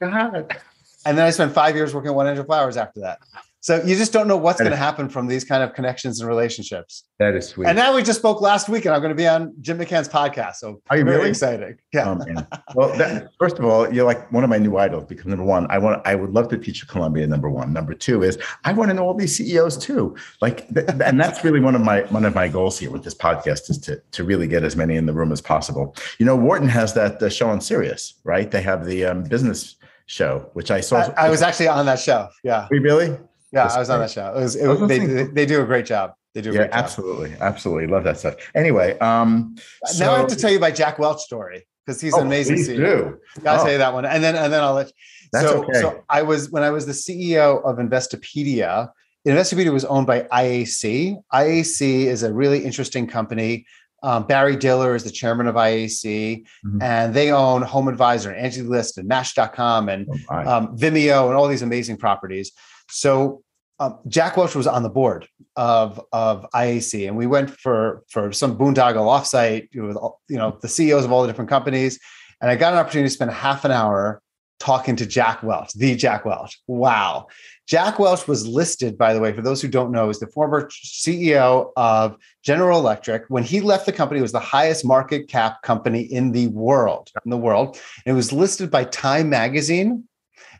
God. 0.00 0.58
And 1.06 1.16
then 1.16 1.24
I 1.24 1.30
spent 1.30 1.52
five 1.52 1.76
years 1.76 1.94
working 1.94 2.10
at 2.10 2.14
100 2.14 2.44
Flowers 2.46 2.76
after 2.76 3.00
that. 3.00 3.20
So 3.62 3.82
you 3.84 3.94
just 3.94 4.12
don't 4.12 4.26
know 4.26 4.38
what's 4.38 4.58
going 4.58 4.70
to 4.70 4.76
happen 4.76 5.10
from 5.10 5.26
these 5.26 5.44
kind 5.44 5.62
of 5.62 5.74
connections 5.74 6.18
and 6.18 6.28
relationships. 6.28 7.04
That 7.18 7.34
is 7.34 7.48
sweet. 7.48 7.66
And 7.68 7.76
now 7.76 7.94
we 7.94 8.02
just 8.02 8.18
spoke 8.18 8.40
last 8.40 8.70
week, 8.70 8.86
and 8.86 8.94
I'm 8.94 9.02
going 9.02 9.10
to 9.10 9.14
be 9.16 9.28
on 9.28 9.52
Jim 9.60 9.78
McCann's 9.78 10.08
podcast. 10.08 10.56
So 10.56 10.80
are 10.88 10.96
you 10.96 11.04
very 11.04 11.18
really 11.18 11.28
excited? 11.30 11.78
Yeah. 11.92 12.16
Oh, 12.16 12.44
well, 12.74 12.96
that, 12.96 13.32
first 13.38 13.58
of 13.58 13.66
all, 13.66 13.92
you're 13.92 14.06
like 14.06 14.32
one 14.32 14.44
of 14.44 14.50
my 14.50 14.56
new 14.56 14.78
idols 14.78 15.04
because 15.04 15.26
number 15.26 15.44
one, 15.44 15.66
I 15.70 15.76
want, 15.76 16.00
I 16.06 16.14
would 16.14 16.30
love 16.30 16.48
to 16.48 16.56
teach 16.56 16.82
at 16.82 16.88
Columbia. 16.88 17.26
Number 17.26 17.50
one, 17.50 17.72
number 17.72 17.92
two 17.92 18.22
is 18.22 18.38
I 18.64 18.72
want 18.72 18.90
to 18.90 18.94
know 18.94 19.04
all 19.04 19.14
these 19.14 19.36
CEOs 19.36 19.76
too. 19.76 20.16
Like, 20.40 20.66
and 20.70 21.20
that's 21.20 21.44
really 21.44 21.60
one 21.60 21.74
of 21.74 21.82
my 21.82 22.00
one 22.04 22.24
of 22.24 22.34
my 22.34 22.48
goals 22.48 22.78
here 22.78 22.90
with 22.90 23.04
this 23.04 23.14
podcast 23.14 23.68
is 23.68 23.78
to 23.80 24.00
to 24.12 24.24
really 24.24 24.46
get 24.46 24.64
as 24.64 24.74
many 24.74 24.96
in 24.96 25.04
the 25.04 25.12
room 25.12 25.32
as 25.32 25.42
possible. 25.42 25.94
You 26.18 26.24
know, 26.24 26.34
Wharton 26.36 26.68
has 26.68 26.94
that 26.94 27.22
uh, 27.22 27.28
show 27.28 27.50
on 27.50 27.60
Sirius, 27.60 28.14
right? 28.24 28.50
They 28.50 28.62
have 28.62 28.86
the 28.86 29.04
um, 29.04 29.24
business 29.24 29.76
show, 30.06 30.48
which 30.54 30.70
I 30.70 30.80
saw. 30.80 31.12
I, 31.16 31.26
I 31.26 31.30
was 31.30 31.42
actually 31.42 31.68
on 31.68 31.84
that 31.86 32.00
show. 32.00 32.28
Yeah. 32.42 32.66
We 32.70 32.78
really? 32.78 33.16
Yeah, 33.52 33.66
I 33.66 33.78
was 33.78 33.90
on 33.90 34.00
that 34.00 34.10
show. 34.10 34.32
It 34.32 34.40
was, 34.40 34.56
it, 34.56 34.66
was 34.66 34.88
they, 34.88 34.98
they, 34.98 35.24
they 35.24 35.46
do 35.46 35.60
a 35.60 35.66
great 35.66 35.86
job. 35.86 36.12
They 36.34 36.40
do. 36.40 36.52
yeah, 36.52 36.68
absolutely, 36.70 37.34
absolutely. 37.40 37.88
Love 37.88 38.04
that 38.04 38.18
stuff. 38.18 38.36
Anyway, 38.54 38.96
um, 39.00 39.56
so, 39.86 40.04
now 40.04 40.12
I 40.14 40.18
have 40.18 40.28
to 40.28 40.36
tell 40.36 40.50
you 40.50 40.60
my 40.60 40.70
Jack 40.70 40.98
Welch 41.00 41.20
story 41.20 41.66
because 41.84 42.00
he's 42.00 42.14
oh, 42.14 42.20
an 42.20 42.26
amazing 42.26 42.56
CEO. 42.56 42.76
Do. 42.76 43.18
Gotta 43.42 43.60
oh. 43.60 43.64
tell 43.64 43.72
you 43.72 43.78
that 43.78 43.92
one, 43.92 44.04
and 44.04 44.22
then 44.22 44.36
and 44.36 44.52
then 44.52 44.62
I'll 44.62 44.74
let. 44.74 44.86
You. 44.86 44.92
That's 45.32 45.48
so, 45.48 45.64
okay. 45.64 45.80
so 45.80 46.04
I 46.08 46.22
was 46.22 46.50
when 46.50 46.62
I 46.62 46.70
was 46.70 46.86
the 46.86 46.92
CEO 46.92 47.64
of 47.64 47.78
Investopedia. 47.78 48.90
Investopedia 49.26 49.72
was 49.72 49.84
owned 49.84 50.06
by 50.06 50.22
IAC. 50.22 51.16
IAC 51.32 52.04
is 52.06 52.22
a 52.22 52.32
really 52.32 52.64
interesting 52.64 53.06
company. 53.06 53.66
Um, 54.02 54.26
Barry 54.26 54.56
Diller 54.56 54.94
is 54.94 55.04
the 55.04 55.10
chairman 55.10 55.46
of 55.46 55.56
IAC, 55.56 56.44
mm-hmm. 56.64 56.80
and 56.80 57.12
they 57.12 57.32
own 57.32 57.62
Home 57.62 57.88
Advisor, 57.88 58.30
and 58.30 58.40
Angie 58.40 58.62
List, 58.62 58.96
and 58.96 59.06
Match.com, 59.06 59.88
and 59.88 60.08
oh, 60.30 60.36
um, 60.36 60.76
Vimeo, 60.76 61.26
and 61.26 61.36
all 61.36 61.48
these 61.48 61.62
amazing 61.62 61.98
properties. 61.98 62.52
So 62.90 63.42
um, 63.80 63.98
Jack 64.08 64.36
Welch 64.36 64.54
was 64.54 64.66
on 64.66 64.82
the 64.82 64.90
board 64.90 65.26
of 65.56 66.00
of 66.12 66.46
IAC, 66.54 67.08
and 67.08 67.16
we 67.16 67.26
went 67.26 67.50
for 67.50 68.02
for 68.08 68.30
some 68.30 68.58
boondoggle 68.58 69.06
offsite 69.06 69.68
with 69.74 69.96
you 70.28 70.36
know 70.36 70.58
the 70.60 70.68
CEOs 70.68 71.04
of 71.04 71.12
all 71.12 71.22
the 71.22 71.28
different 71.28 71.48
companies, 71.48 71.98
and 72.40 72.50
I 72.50 72.56
got 72.56 72.74
an 72.74 72.78
opportunity 72.78 73.08
to 73.08 73.14
spend 73.14 73.30
half 73.30 73.64
an 73.64 73.70
hour 73.70 74.20
talking 74.60 74.94
to 74.94 75.06
Jack 75.06 75.42
Welch, 75.42 75.72
the 75.72 75.96
Jack 75.96 76.26
Welch. 76.26 76.60
Wow. 76.66 77.28
Jack 77.66 77.98
Welch 77.98 78.28
was 78.28 78.46
listed, 78.46 78.98
by 78.98 79.14
the 79.14 79.20
way, 79.20 79.32
for 79.32 79.40
those 79.40 79.62
who 79.62 79.68
don't 79.68 79.90
know, 79.90 80.10
as 80.10 80.18
the 80.18 80.26
former 80.26 80.68
CEO 80.68 81.70
of 81.76 82.16
General 82.44 82.78
Electric. 82.78 83.24
When 83.28 83.42
he 83.42 83.62
left 83.62 83.86
the 83.86 83.92
company, 83.92 84.18
it 84.18 84.22
was 84.22 84.32
the 84.32 84.38
highest 84.38 84.84
market 84.84 85.28
cap 85.28 85.62
company 85.62 86.02
in 86.02 86.32
the 86.32 86.48
world. 86.48 87.10
In 87.24 87.30
the 87.30 87.38
world, 87.38 87.80
and 88.04 88.12
it 88.12 88.16
was 88.16 88.32
listed 88.32 88.70
by 88.70 88.84
Time 88.84 89.30
Magazine 89.30 90.04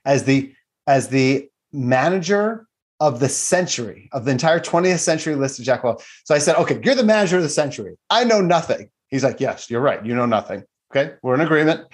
as 0.06 0.24
the 0.24 0.54
as 0.86 1.08
the 1.08 1.50
manager 1.72 2.66
of 3.00 3.18
the 3.18 3.28
century, 3.28 4.08
of 4.12 4.24
the 4.24 4.30
entire 4.30 4.60
20th 4.60 4.98
century 4.98 5.34
list 5.34 5.58
of 5.58 5.64
Jack 5.64 5.82
Welch. 5.82 6.04
So 6.24 6.34
I 6.34 6.38
said, 6.38 6.56
okay, 6.56 6.78
you're 6.84 6.94
the 6.94 7.02
manager 7.02 7.38
of 7.38 7.42
the 7.42 7.48
century. 7.48 7.96
I 8.10 8.24
know 8.24 8.40
nothing. 8.40 8.90
He's 9.08 9.24
like, 9.24 9.40
yes, 9.40 9.70
you're 9.70 9.80
right. 9.80 10.04
You 10.04 10.14
know 10.14 10.26
nothing. 10.26 10.64
Okay, 10.92 11.14
we're 11.22 11.34
in 11.34 11.40
agreement. 11.40 11.86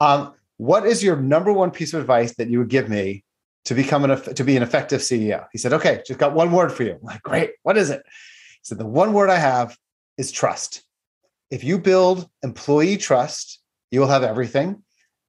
Um, 0.00 0.34
what 0.58 0.86
is 0.86 1.02
your 1.02 1.16
number 1.16 1.52
one 1.52 1.70
piece 1.70 1.94
of 1.94 2.00
advice 2.00 2.34
that 2.36 2.48
you 2.48 2.58
would 2.58 2.68
give 2.68 2.88
me 2.88 3.24
to 3.64 3.74
become 3.74 4.04
an 4.04 4.34
to 4.34 4.44
be 4.44 4.56
an 4.56 4.62
effective 4.62 5.00
CEO? 5.00 5.46
He 5.52 5.58
said, 5.58 5.72
okay, 5.72 6.02
just 6.06 6.18
got 6.18 6.34
one 6.34 6.52
word 6.52 6.72
for 6.72 6.84
you. 6.84 6.92
I'm 6.92 7.02
like, 7.02 7.22
great. 7.22 7.52
What 7.62 7.76
is 7.76 7.90
it? 7.90 8.02
He 8.04 8.60
said, 8.62 8.78
the 8.78 8.86
one 8.86 9.12
word 9.12 9.30
I 9.30 9.38
have 9.38 9.76
is 10.16 10.30
trust. 10.30 10.82
If 11.50 11.64
you 11.64 11.78
build 11.78 12.28
employee 12.42 12.96
trust, 12.96 13.60
you 13.90 14.00
will 14.00 14.08
have 14.08 14.22
everything. 14.22 14.82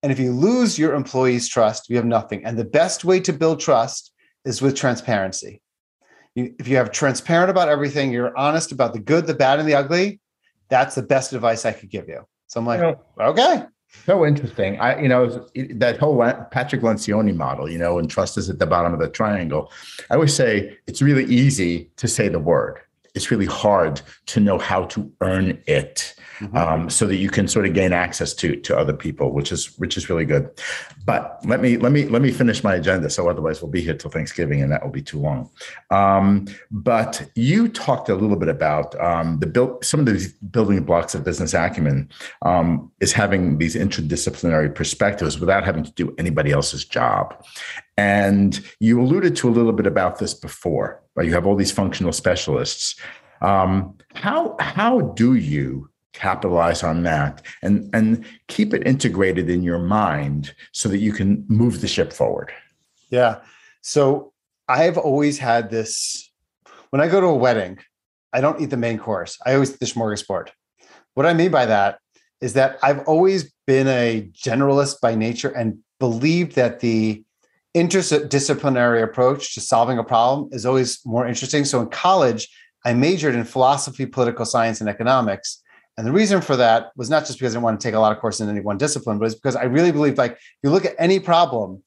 And 0.07 0.11
if 0.13 0.19
you 0.19 0.31
lose 0.31 0.79
your 0.79 0.93
employees' 0.93 1.49
trust, 1.49 1.89
you 1.89 1.97
have 1.97 2.05
nothing. 2.05 2.45
And 2.45 2.57
the 2.57 2.63
best 2.63 3.03
way 3.03 3.19
to 3.19 3.33
build 3.33 3.59
trust 3.59 4.13
is 4.45 4.61
with 4.61 4.73
transparency. 4.73 5.61
You, 6.33 6.55
if 6.57 6.65
you 6.69 6.77
have 6.77 6.93
transparent 6.93 7.49
about 7.49 7.67
everything, 7.67 8.13
you're 8.13 8.33
honest 8.37 8.71
about 8.71 8.93
the 8.93 9.01
good, 9.01 9.27
the 9.27 9.33
bad, 9.33 9.59
and 9.59 9.67
the 9.67 9.75
ugly. 9.75 10.21
That's 10.69 10.95
the 10.95 11.01
best 11.01 11.33
advice 11.33 11.65
I 11.65 11.73
could 11.73 11.89
give 11.89 12.07
you. 12.07 12.25
So 12.45 12.61
I'm 12.61 12.65
like, 12.65 12.79
you 12.79 12.83
know, 12.85 13.01
okay. 13.19 13.65
So 14.05 14.25
interesting. 14.25 14.79
I, 14.79 14.97
you 15.01 15.09
know, 15.09 15.45
that 15.71 15.97
whole 15.97 16.17
Patrick 16.51 16.83
Lencioni 16.83 17.35
model, 17.35 17.69
you 17.69 17.77
know, 17.77 17.99
and 17.99 18.09
trust 18.09 18.37
is 18.37 18.49
at 18.49 18.59
the 18.59 18.65
bottom 18.65 18.93
of 18.93 19.01
the 19.01 19.09
triangle. 19.09 19.73
I 20.09 20.13
always 20.13 20.33
say 20.33 20.77
it's 20.87 21.01
really 21.01 21.25
easy 21.25 21.91
to 21.97 22.07
say 22.07 22.29
the 22.29 22.39
word. 22.39 22.79
It's 23.17 23.31
really 23.31 23.45
hard 23.45 24.01
to 24.27 24.39
know 24.39 24.57
how 24.57 24.85
to 24.85 25.11
earn 25.21 25.61
it 25.67 26.15
mm-hmm. 26.39 26.55
um, 26.55 26.89
so 26.89 27.05
that 27.07 27.17
you 27.17 27.29
can 27.29 27.47
sort 27.47 27.65
of 27.65 27.73
gain 27.73 27.93
access 27.93 28.33
to 28.35 28.55
to 28.61 28.77
other 28.77 28.93
people, 28.93 29.33
which 29.33 29.51
is 29.51 29.77
which 29.77 29.97
is 29.97 30.09
really 30.09 30.25
good. 30.25 30.49
But 31.05 31.39
let 31.45 31.61
me 31.61 31.77
let 31.77 31.91
me 31.91 32.05
let 32.05 32.21
me 32.21 32.31
finish 32.31 32.63
my 32.63 32.75
agenda. 32.75 33.09
So 33.09 33.29
otherwise, 33.29 33.61
we'll 33.61 33.71
be 33.71 33.81
here 33.81 33.95
till 33.95 34.11
Thanksgiving, 34.11 34.61
and 34.61 34.71
that 34.71 34.83
will 34.83 34.91
be 34.91 35.01
too 35.01 35.19
long. 35.19 35.49
Um, 35.91 36.45
but 36.71 37.29
you 37.35 37.67
talked 37.67 38.09
a 38.09 38.15
little 38.15 38.37
bit 38.37 38.49
about 38.49 38.99
um, 39.01 39.39
the 39.39 39.47
build 39.47 39.83
some 39.83 39.99
of 39.99 40.05
the 40.05 40.33
building 40.51 40.83
blocks 40.83 41.15
of 41.15 41.23
business 41.23 41.53
acumen 41.53 42.09
um, 42.43 42.91
is 42.99 43.13
having 43.13 43.57
these 43.57 43.75
interdisciplinary 43.75 44.73
perspectives 44.73 45.39
without 45.39 45.63
having 45.63 45.83
to 45.83 45.91
do 45.91 46.13
anybody 46.17 46.51
else's 46.51 46.85
job. 46.85 47.43
And 47.97 48.63
you 48.79 49.01
alluded 49.01 49.35
to 49.37 49.49
a 49.49 49.51
little 49.51 49.73
bit 49.73 49.87
about 49.87 50.19
this 50.19 50.33
before? 50.33 51.01
You 51.17 51.33
have 51.33 51.47
all 51.47 51.55
these 51.55 51.71
functional 51.71 52.13
specialists. 52.13 52.95
Um, 53.41 53.97
how 54.13 54.55
how 54.59 55.01
do 55.01 55.35
you 55.35 55.89
capitalize 56.17 56.81
on 56.81 57.03
that 57.03 57.43
and 57.61 57.89
and 57.93 58.25
keep 58.47 58.73
it 58.73 58.85
integrated 58.87 59.51
in 59.51 59.61
your 59.61 59.77
mind 59.77 60.53
so 60.71 60.89
that 60.89 60.97
you 60.97 61.13
can 61.13 61.45
move 61.47 61.79
the 61.79 61.87
ship 61.87 62.11
forward 62.11 62.51
yeah 63.11 63.39
so 63.81 64.33
i've 64.67 64.97
always 64.97 65.37
had 65.37 65.69
this 65.69 66.31
when 66.89 66.99
i 66.99 67.07
go 67.07 67.21
to 67.21 67.27
a 67.27 67.35
wedding 67.35 67.77
i 68.33 68.41
don't 68.41 68.59
eat 68.59 68.71
the 68.71 68.77
main 68.77 68.97
course 68.97 69.37
i 69.45 69.53
always 69.53 69.71
eat 69.71 69.79
the 69.79 69.85
smorgasbord 69.85 70.47
what 71.13 71.27
i 71.27 71.33
mean 71.35 71.51
by 71.51 71.67
that 71.67 71.99
is 72.41 72.53
that 72.53 72.79
i've 72.81 73.07
always 73.07 73.53
been 73.67 73.87
a 73.87 74.27
generalist 74.33 74.99
by 74.99 75.13
nature 75.13 75.49
and 75.49 75.77
believed 75.99 76.55
that 76.55 76.79
the 76.79 77.23
interdisciplinary 77.77 79.03
approach 79.03 79.53
to 79.55 79.61
solving 79.61 79.97
a 79.97 80.03
problem 80.03 80.49
is 80.51 80.65
always 80.65 80.99
more 81.05 81.27
interesting. 81.27 81.65
So 81.65 81.81
in 81.81 81.89
college, 81.89 82.49
I 82.85 82.93
majored 82.93 83.35
in 83.35 83.43
philosophy, 83.43 84.05
political 84.05 84.45
science, 84.45 84.81
and 84.81 84.89
economics. 84.89 85.61
And 85.97 86.05
the 86.05 86.11
reason 86.11 86.41
for 86.41 86.55
that 86.55 86.91
was 86.95 87.09
not 87.09 87.25
just 87.25 87.39
because 87.39 87.53
I 87.53 87.55
didn't 87.55 87.63
want 87.63 87.81
to 87.81 87.87
take 87.87 87.95
a 87.95 87.99
lot 87.99 88.11
of 88.11 88.19
courses 88.19 88.41
in 88.41 88.49
any 88.49 88.59
one 88.59 88.77
discipline, 88.77 89.17
but 89.17 89.25
it's 89.25 89.35
because 89.35 89.55
I 89.55 89.63
really 89.63 89.91
believed 89.91 90.17
like 90.17 90.37
you 90.63 90.69
look 90.69 90.85
at 90.85 90.93
any 90.99 91.19
problem, 91.19 91.81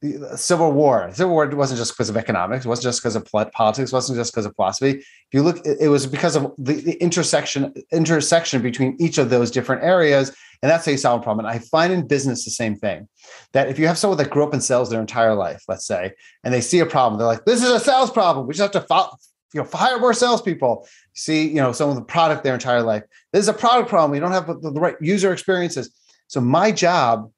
the 0.00 0.36
Civil 0.36 0.72
War, 0.72 1.10
Civil 1.12 1.32
War 1.32 1.48
wasn't 1.48 1.78
just 1.78 1.92
because 1.92 2.08
of 2.08 2.16
economics, 2.16 2.64
it 2.64 2.68
wasn't 2.68 2.84
just 2.84 3.02
because 3.02 3.16
of 3.16 3.26
politics, 3.52 3.90
it 3.90 3.94
wasn't 3.94 4.16
just 4.16 4.32
because 4.32 4.46
of 4.46 4.54
philosophy. 4.54 4.90
If 4.90 5.26
you 5.32 5.42
look, 5.42 5.60
it 5.64 5.88
was 5.88 6.06
because 6.06 6.36
of 6.36 6.52
the, 6.56 6.74
the 6.74 6.92
intersection 7.02 7.74
intersection 7.90 8.62
between 8.62 8.96
each 9.00 9.18
of 9.18 9.30
those 9.30 9.50
different 9.50 9.82
areas, 9.82 10.28
and 10.62 10.70
that's 10.70 10.86
how 10.86 10.92
you 10.92 10.98
solve 10.98 11.20
a 11.20 11.24
problem. 11.24 11.46
And 11.46 11.54
I 11.54 11.58
find 11.58 11.92
in 11.92 12.06
business 12.06 12.44
the 12.44 12.52
same 12.52 12.76
thing. 12.76 13.08
That 13.52 13.68
if 13.68 13.78
you 13.78 13.88
have 13.88 13.98
someone 13.98 14.18
that 14.18 14.30
grew 14.30 14.44
up 14.44 14.54
in 14.54 14.60
sales 14.60 14.88
their 14.88 15.00
entire 15.00 15.34
life, 15.34 15.64
let's 15.66 15.86
say, 15.86 16.12
and 16.44 16.54
they 16.54 16.60
see 16.60 16.78
a 16.78 16.86
problem, 16.86 17.18
they're 17.18 17.26
like, 17.26 17.44
"This 17.44 17.64
is 17.64 17.70
a 17.70 17.80
sales 17.80 18.10
problem. 18.10 18.46
We 18.46 18.54
just 18.54 18.72
have 18.72 18.82
to 18.82 18.86
follow, 18.86 19.16
you 19.52 19.62
know, 19.62 19.68
hire 19.72 19.98
more 19.98 20.14
salespeople." 20.14 20.86
See, 21.14 21.48
you 21.48 21.56
know, 21.56 21.72
someone 21.72 21.96
with 21.96 22.04
a 22.04 22.06
product 22.06 22.44
their 22.44 22.54
entire 22.54 22.82
life. 22.82 23.02
This 23.32 23.42
is 23.42 23.48
a 23.48 23.52
product 23.52 23.88
problem. 23.88 24.12
We 24.12 24.20
don't 24.20 24.30
have 24.30 24.46
the 24.46 24.70
right 24.80 24.94
user 25.00 25.32
experiences. 25.32 25.90
So 26.28 26.40
my 26.40 26.70
job 26.70 27.32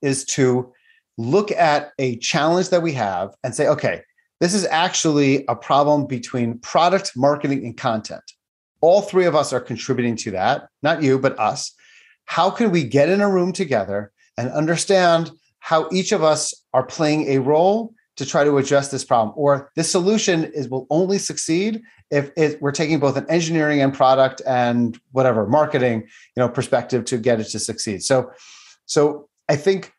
is 0.00 0.24
to 0.24 0.72
look 1.18 1.50
at 1.50 1.92
a 1.98 2.16
challenge 2.18 2.70
that 2.70 2.82
we 2.82 2.92
have 2.92 3.34
and 3.44 3.54
say, 3.54 3.68
okay, 3.68 4.02
this 4.40 4.54
is 4.54 4.66
actually 4.66 5.44
a 5.48 5.54
problem 5.54 6.06
between 6.06 6.58
product, 6.58 7.12
marketing, 7.16 7.64
and 7.64 7.76
content. 7.76 8.24
All 8.80 9.02
three 9.02 9.26
of 9.26 9.36
us 9.36 9.52
are 9.52 9.60
contributing 9.60 10.16
to 10.16 10.32
that, 10.32 10.68
not 10.82 11.02
you, 11.02 11.18
but 11.18 11.38
us. 11.38 11.72
How 12.24 12.50
can 12.50 12.70
we 12.70 12.82
get 12.84 13.08
in 13.08 13.20
a 13.20 13.30
room 13.30 13.52
together 13.52 14.10
and 14.36 14.50
understand 14.50 15.30
how 15.60 15.88
each 15.92 16.10
of 16.10 16.24
us 16.24 16.54
are 16.72 16.82
playing 16.82 17.28
a 17.28 17.38
role 17.38 17.94
to 18.16 18.26
try 18.26 18.42
to 18.42 18.58
address 18.58 18.90
this 18.90 19.04
problem? 19.04 19.32
Or 19.36 19.70
this 19.76 19.90
solution 19.90 20.44
is 20.44 20.68
will 20.68 20.86
only 20.90 21.18
succeed 21.18 21.82
if 22.10 22.30
it, 22.36 22.60
we're 22.60 22.72
taking 22.72 22.98
both 22.98 23.16
an 23.16 23.26
engineering 23.30 23.80
and 23.80 23.94
product 23.94 24.42
and 24.46 24.98
whatever 25.12 25.46
marketing, 25.46 26.00
you 26.36 26.40
know, 26.40 26.48
perspective 26.48 27.04
to 27.06 27.16
get 27.18 27.40
it 27.40 27.44
to 27.50 27.58
succeed. 27.58 28.02
So, 28.02 28.32
so 28.86 29.28
I 29.48 29.56
think 29.56 29.92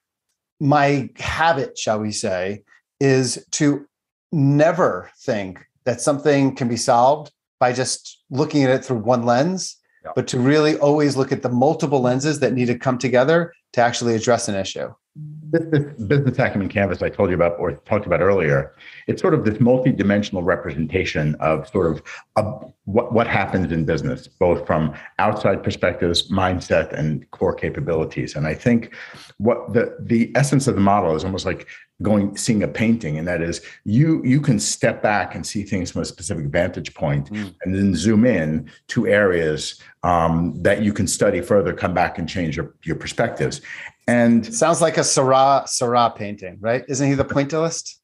my 0.64 1.10
habit, 1.18 1.78
shall 1.78 2.00
we 2.00 2.12
say, 2.12 2.64
is 3.02 3.46
to 3.52 3.86
never 4.32 5.12
think 5.20 5.60
that 5.84 6.00
something 6.00 6.56
can 6.56 6.70
be 6.70 6.78
solved 6.78 7.34
by 7.60 7.74
just 7.74 8.24
looking 8.30 8.64
at 8.64 8.70
it 8.70 8.86
through 8.86 9.00
one 9.00 9.24
lens, 9.24 9.78
yeah. 10.06 10.12
but 10.16 10.26
to 10.30 10.40
really 10.40 10.78
always 10.78 11.18
look 11.18 11.34
at 11.34 11.42
the 11.42 11.50
multiple 11.50 12.00
lenses 12.00 12.40
that 12.40 12.54
need 12.54 12.68
to 12.68 12.78
come 12.78 12.98
together 12.98 13.52
to 13.74 13.82
actually 13.82 14.16
address 14.16 14.48
an 14.48 14.56
issue. 14.56 14.90
This, 15.16 15.64
this 15.70 15.94
business 16.08 16.40
acumen 16.40 16.70
canvas 16.70 17.04
I 17.04 17.10
told 17.10 17.30
you 17.30 17.36
about 17.36 17.60
or 17.60 17.74
talked 17.74 18.08
about 18.08 18.20
earlier, 18.20 18.74
it's 19.06 19.22
sort 19.22 19.36
of 19.36 19.46
this 19.46 19.60
multi-dimensional 19.60 20.42
representation 20.42 21.36
of 21.36 21.68
sort 21.68 21.86
of 21.86 22.02
a, 22.36 22.44
what, 22.86 23.14
what 23.14 23.28
happens 23.28 23.72
in 23.72 23.86
business, 23.86 24.28
both 24.28 24.66
from 24.66 24.96
outside 25.20 25.62
perspectives, 25.62 26.32
mindset, 26.32 26.92
and 26.94 27.30
core 27.30 27.54
capabilities. 27.54 28.36
And 28.36 28.48
I 28.48 28.56
think 28.56 28.96
what 29.38 29.74
the 29.74 29.96
the 30.00 30.32
essence 30.36 30.68
of 30.68 30.74
the 30.74 30.82
model 30.82 31.16
is 31.16 31.24
almost 31.24 31.46
like 31.46 31.68
going 32.02 32.36
seeing 32.36 32.64
a 32.64 32.68
painting 32.68 33.18
and 33.18 33.28
that 33.28 33.42
is 33.42 33.62
you 33.86 34.22
you 34.24 34.42
can 34.42 34.60
step 34.60 35.02
back 35.02 35.36
and 35.36 35.46
see 35.46 35.64
things 35.64 35.92
from 35.92 36.02
a 36.02 36.06
specific 36.06 36.48
vantage 36.48 36.94
point 36.94 37.32
mm. 37.32 37.56
and 37.62 37.76
then 37.76 37.96
zoom 37.96 38.26
in 38.26 38.70
to 38.88 39.08
areas 39.08 39.80
um, 40.04 40.62
that 40.62 40.82
you 40.82 40.92
can 40.92 41.08
study 41.08 41.40
further 41.40 41.72
come 41.72 41.94
back 41.94 42.18
and 42.18 42.28
change 42.28 42.58
your, 42.58 42.74
your 42.84 42.96
perspectives 42.96 43.62
and 44.08 44.54
sounds 44.54 44.82
like 44.82 44.98
a 44.98 45.04
Seurat 45.04 45.70
Seurat 45.70 46.16
painting, 46.16 46.58
right? 46.60 46.84
Isn't 46.88 47.08
he 47.08 47.14
the 47.14 47.26
pointillist? 47.26 47.96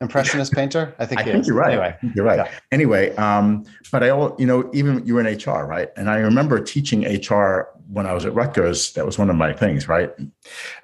Impressionist 0.00 0.52
painter? 0.54 0.94
I 0.98 1.06
think, 1.06 1.20
I 1.20 1.24
think 1.24 1.46
you're 1.46 1.56
right. 1.56 1.72
Anyway, 1.72 1.96
you're 2.14 2.24
right. 2.24 2.38
Yeah. 2.38 2.50
Anyway, 2.72 3.14
um, 3.16 3.64
but 3.90 4.02
I, 4.02 4.10
all 4.10 4.34
you 4.38 4.46
know, 4.46 4.68
even 4.72 5.06
you 5.06 5.14
were 5.14 5.26
in 5.26 5.36
HR, 5.36 5.66
right? 5.66 5.90
And 5.96 6.10
I 6.10 6.16
remember 6.16 6.60
teaching 6.60 7.02
HR 7.04 7.68
when 7.88 8.06
I 8.06 8.12
was 8.12 8.24
at 8.24 8.34
Rutgers. 8.34 8.92
That 8.94 9.06
was 9.06 9.18
one 9.18 9.30
of 9.30 9.36
my 9.36 9.52
things, 9.52 9.88
right? 9.88 10.10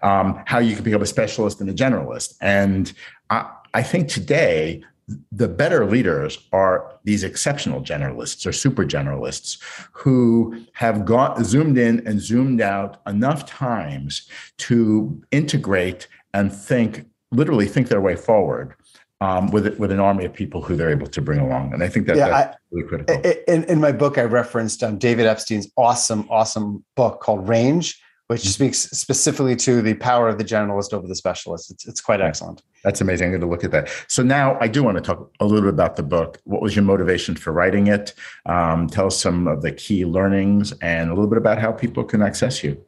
Um, 0.02 0.42
how 0.46 0.58
you 0.58 0.74
can 0.74 0.84
become 0.84 1.02
a 1.02 1.06
specialist 1.06 1.60
and 1.60 1.68
a 1.70 1.74
generalist. 1.74 2.34
And 2.40 2.92
I, 3.30 3.50
I 3.74 3.82
think 3.82 4.08
today 4.08 4.84
the 5.32 5.48
better 5.48 5.86
leaders 5.86 6.38
are 6.52 6.98
these 7.04 7.24
exceptional 7.24 7.80
generalists 7.80 8.46
or 8.46 8.52
super 8.52 8.84
generalists 8.84 9.58
who 9.92 10.64
have 10.72 11.04
got 11.04 11.42
zoomed 11.44 11.78
in 11.78 12.06
and 12.06 12.20
zoomed 12.20 12.60
out 12.60 13.00
enough 13.06 13.46
times 13.46 14.28
to 14.58 15.20
integrate 15.30 16.08
and 16.34 16.52
think 16.52 17.06
literally 17.30 17.66
think 17.66 17.88
their 17.88 18.00
way 18.00 18.16
forward 18.16 18.74
um, 19.20 19.50
with 19.50 19.78
with 19.78 19.90
an 19.90 20.00
army 20.00 20.24
of 20.24 20.32
people 20.32 20.62
who 20.62 20.76
they're 20.76 20.90
able 20.90 21.06
to 21.06 21.22
bring 21.22 21.40
along. 21.40 21.72
And 21.72 21.82
i 21.82 21.88
think 21.88 22.06
that 22.06 22.16
yeah, 22.16 22.28
that's 22.28 22.56
I, 22.56 22.58
really 22.70 22.88
critical. 22.88 23.32
in, 23.48 23.64
in 23.64 23.80
my 23.80 23.92
book 23.92 24.18
i 24.18 24.22
referenced 24.22 24.82
um, 24.82 24.98
david 24.98 25.26
epstein's 25.26 25.70
awesome 25.76 26.28
awesome 26.30 26.84
book 26.96 27.20
called 27.20 27.48
range 27.48 28.00
which 28.28 28.42
mm-hmm. 28.42 28.48
speaks 28.48 28.78
specifically 28.90 29.56
to 29.56 29.82
the 29.82 29.94
power 29.94 30.28
of 30.28 30.38
the 30.38 30.44
generalist 30.44 30.92
over 30.92 31.06
the 31.06 31.14
specialist. 31.14 31.70
It's, 31.70 31.86
it's 31.88 32.00
quite 32.00 32.20
excellent. 32.20 32.62
That's 32.84 33.00
amazing. 33.00 33.26
I'm 33.26 33.32
going 33.32 33.40
to 33.40 33.46
look 33.46 33.64
at 33.64 33.70
that. 33.72 33.90
So 34.06 34.22
now 34.22 34.56
I 34.60 34.68
do 34.68 34.82
want 34.82 34.96
to 34.96 35.02
talk 35.02 35.32
a 35.40 35.44
little 35.44 35.62
bit 35.62 35.70
about 35.70 35.96
the 35.96 36.02
book. 36.02 36.38
What 36.44 36.62
was 36.62 36.76
your 36.76 36.84
motivation 36.84 37.34
for 37.34 37.52
writing 37.52 37.86
it? 37.86 38.14
Um, 38.46 38.86
tell 38.88 39.06
us 39.06 39.18
some 39.18 39.48
of 39.48 39.62
the 39.62 39.72
key 39.72 40.04
learnings 40.04 40.72
and 40.80 41.10
a 41.10 41.14
little 41.14 41.28
bit 41.28 41.38
about 41.38 41.58
how 41.58 41.72
people 41.72 42.04
can 42.04 42.22
access 42.22 42.62
you. 42.62 42.82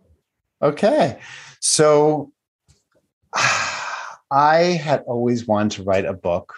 Okay. 0.63 1.19
So 1.61 2.33
I 4.31 4.79
had 4.83 5.01
always 5.07 5.47
wanted 5.47 5.73
to 5.73 5.83
write 5.83 6.05
a 6.05 6.13
book 6.13 6.55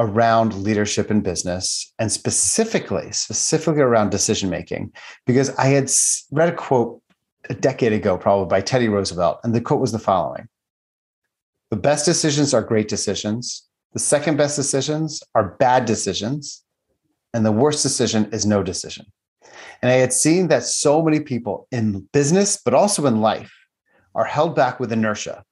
around 0.00 0.54
leadership 0.54 1.10
in 1.10 1.20
business 1.20 1.92
and 1.98 2.10
specifically 2.10 3.12
specifically 3.12 3.82
around 3.82 4.08
decision 4.08 4.48
making 4.48 4.90
because 5.26 5.50
i 5.56 5.66
had 5.66 5.90
read 6.32 6.48
a 6.48 6.56
quote 6.56 7.02
a 7.48 7.54
decade 7.54 7.92
ago, 7.92 8.18
probably 8.18 8.46
by 8.46 8.60
Teddy 8.60 8.88
Roosevelt. 8.88 9.40
And 9.42 9.54
the 9.54 9.60
quote 9.60 9.80
was 9.80 9.92
the 9.92 9.98
following 9.98 10.48
The 11.70 11.76
best 11.76 12.04
decisions 12.04 12.52
are 12.52 12.62
great 12.62 12.88
decisions. 12.88 13.66
The 13.92 13.98
second 13.98 14.36
best 14.36 14.56
decisions 14.56 15.22
are 15.34 15.56
bad 15.58 15.84
decisions. 15.84 16.62
And 17.32 17.46
the 17.46 17.52
worst 17.52 17.82
decision 17.82 18.28
is 18.32 18.44
no 18.44 18.62
decision. 18.62 19.06
And 19.82 19.90
I 19.90 19.94
had 19.94 20.12
seen 20.12 20.48
that 20.48 20.64
so 20.64 21.02
many 21.02 21.20
people 21.20 21.66
in 21.70 22.08
business, 22.12 22.60
but 22.62 22.74
also 22.74 23.06
in 23.06 23.20
life, 23.20 23.52
are 24.14 24.24
held 24.24 24.54
back 24.54 24.80
with 24.80 24.92
inertia. 24.92 25.44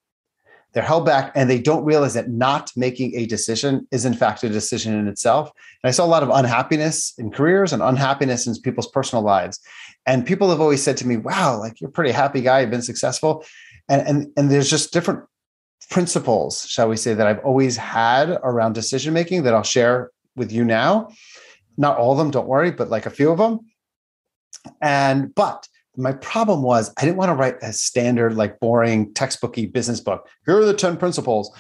They're 0.72 0.82
held 0.82 1.06
back 1.06 1.32
and 1.34 1.48
they 1.48 1.58
don't 1.58 1.84
realize 1.84 2.14
that 2.14 2.28
not 2.28 2.70
making 2.76 3.14
a 3.14 3.26
decision 3.26 3.88
is, 3.90 4.04
in 4.04 4.12
fact, 4.12 4.44
a 4.44 4.48
decision 4.48 4.94
in 4.98 5.08
itself. 5.08 5.50
And 5.82 5.88
I 5.88 5.92
saw 5.92 6.04
a 6.04 6.06
lot 6.06 6.22
of 6.22 6.28
unhappiness 6.28 7.14
in 7.16 7.30
careers 7.30 7.72
and 7.72 7.82
unhappiness 7.82 8.46
in 8.46 8.54
people's 8.60 8.90
personal 8.90 9.24
lives. 9.24 9.60
And 10.06 10.26
people 10.26 10.48
have 10.50 10.60
always 10.60 10.82
said 10.82 10.96
to 10.98 11.06
me, 11.06 11.16
wow, 11.16 11.58
like 11.58 11.80
you're 11.80 11.90
a 11.90 11.92
pretty 11.92 12.12
happy 12.12 12.40
guy, 12.40 12.60
you've 12.60 12.70
been 12.70 12.82
successful. 12.82 13.44
And, 13.88 14.06
and, 14.06 14.32
and 14.36 14.50
there's 14.50 14.70
just 14.70 14.92
different 14.92 15.24
principles, 15.90 16.66
shall 16.66 16.88
we 16.88 16.96
say, 16.96 17.14
that 17.14 17.26
I've 17.26 17.44
always 17.44 17.76
had 17.76 18.30
around 18.42 18.74
decision 18.74 19.14
making 19.14 19.42
that 19.42 19.54
I'll 19.54 19.62
share 19.62 20.10
with 20.36 20.52
you 20.52 20.64
now. 20.64 21.10
Not 21.76 21.98
all 21.98 22.12
of 22.12 22.18
them, 22.18 22.30
don't 22.30 22.48
worry, 22.48 22.70
but 22.70 22.90
like 22.90 23.06
a 23.06 23.10
few 23.10 23.30
of 23.30 23.38
them. 23.38 23.60
And, 24.80 25.34
but 25.34 25.68
my 25.96 26.12
problem 26.12 26.62
was 26.62 26.92
I 26.96 27.04
didn't 27.04 27.16
want 27.16 27.30
to 27.30 27.34
write 27.34 27.56
a 27.62 27.72
standard, 27.72 28.34
like 28.34 28.60
boring 28.60 29.12
textbooky 29.14 29.70
business 29.70 30.00
book. 30.00 30.28
Here 30.46 30.56
are 30.56 30.64
the 30.64 30.74
10 30.74 30.96
principles. 30.96 31.50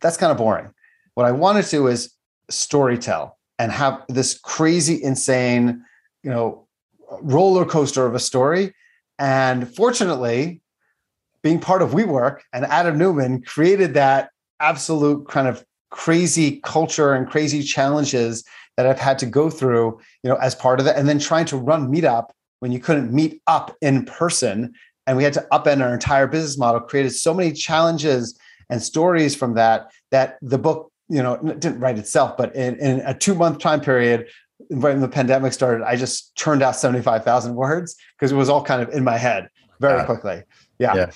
That's 0.00 0.16
kind 0.16 0.32
of 0.32 0.38
boring. 0.38 0.70
What 1.14 1.26
I 1.26 1.32
wanted 1.32 1.64
to 1.64 1.70
do 1.70 1.86
is 1.88 2.14
storytell 2.50 3.32
and 3.58 3.70
have 3.72 4.04
this 4.08 4.38
crazy, 4.38 5.02
insane, 5.02 5.84
you 6.22 6.30
know, 6.30 6.66
roller 7.20 7.64
coaster 7.64 8.06
of 8.06 8.14
a 8.14 8.18
story. 8.18 8.74
And 9.18 9.72
fortunately, 9.74 10.60
being 11.42 11.60
part 11.60 11.82
of 11.82 11.90
WeWork 11.90 12.40
and 12.52 12.64
Adam 12.66 12.98
Neumann 12.98 13.42
created 13.42 13.94
that 13.94 14.30
absolute 14.60 15.28
kind 15.28 15.48
of 15.48 15.64
crazy 15.90 16.60
culture 16.62 17.14
and 17.14 17.28
crazy 17.28 17.62
challenges 17.62 18.44
that 18.76 18.86
I've 18.86 18.98
had 18.98 19.18
to 19.20 19.26
go 19.26 19.50
through, 19.50 20.00
you 20.22 20.30
know, 20.30 20.36
as 20.36 20.54
part 20.54 20.78
of 20.78 20.86
that. 20.86 20.96
And 20.96 21.08
then 21.08 21.18
trying 21.18 21.46
to 21.46 21.56
run 21.56 21.92
Meetup 21.92 22.30
when 22.60 22.72
you 22.72 22.78
couldn't 22.78 23.12
meet 23.12 23.42
up 23.46 23.76
in 23.80 24.04
person 24.04 24.74
and 25.06 25.16
we 25.16 25.24
had 25.24 25.32
to 25.32 25.46
upend 25.52 25.82
our 25.82 25.92
entire 25.92 26.26
business 26.26 26.56
model 26.56 26.80
created 26.80 27.10
so 27.10 27.34
many 27.34 27.52
challenges 27.52 28.38
and 28.68 28.80
stories 28.82 29.34
from 29.34 29.54
that 29.54 29.90
that 30.10 30.38
the 30.40 30.58
book 30.58 30.92
you 31.08 31.22
know 31.22 31.36
didn't 31.38 31.80
write 31.80 31.98
itself 31.98 32.36
but 32.36 32.54
in, 32.54 32.78
in 32.78 33.00
a 33.00 33.12
two 33.12 33.34
month 33.34 33.58
time 33.58 33.80
period 33.80 34.28
when 34.70 35.00
the 35.00 35.08
pandemic 35.08 35.52
started 35.52 35.84
i 35.84 35.96
just 35.96 36.34
turned 36.36 36.62
out 36.62 36.76
75000 36.76 37.54
words 37.54 37.96
because 38.16 38.32
it 38.32 38.36
was 38.36 38.48
all 38.48 38.62
kind 38.62 38.82
of 38.82 38.88
in 38.90 39.04
my 39.04 39.16
head 39.16 39.48
very 39.80 40.04
quickly 40.04 40.42
yeah. 40.78 40.94
yeah. 40.94 41.10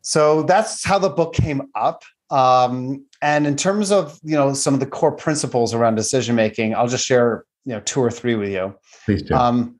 so 0.00 0.42
that's 0.42 0.84
how 0.84 0.98
the 0.98 1.10
book 1.10 1.34
came 1.34 1.62
up 1.74 2.02
um, 2.30 3.04
and 3.20 3.46
in 3.46 3.56
terms 3.56 3.92
of 3.92 4.18
you 4.22 4.34
know 4.34 4.54
some 4.54 4.72
of 4.72 4.80
the 4.80 4.86
core 4.86 5.12
principles 5.12 5.74
around 5.74 5.96
decision 5.96 6.34
making 6.34 6.74
i'll 6.74 6.88
just 6.88 7.04
share 7.04 7.44
you 7.64 7.72
know 7.72 7.80
two 7.80 8.00
or 8.00 8.10
three 8.10 8.34
with 8.34 8.50
you 8.50 8.74
please 9.04 9.22
do 9.22 9.34
um, 9.34 9.78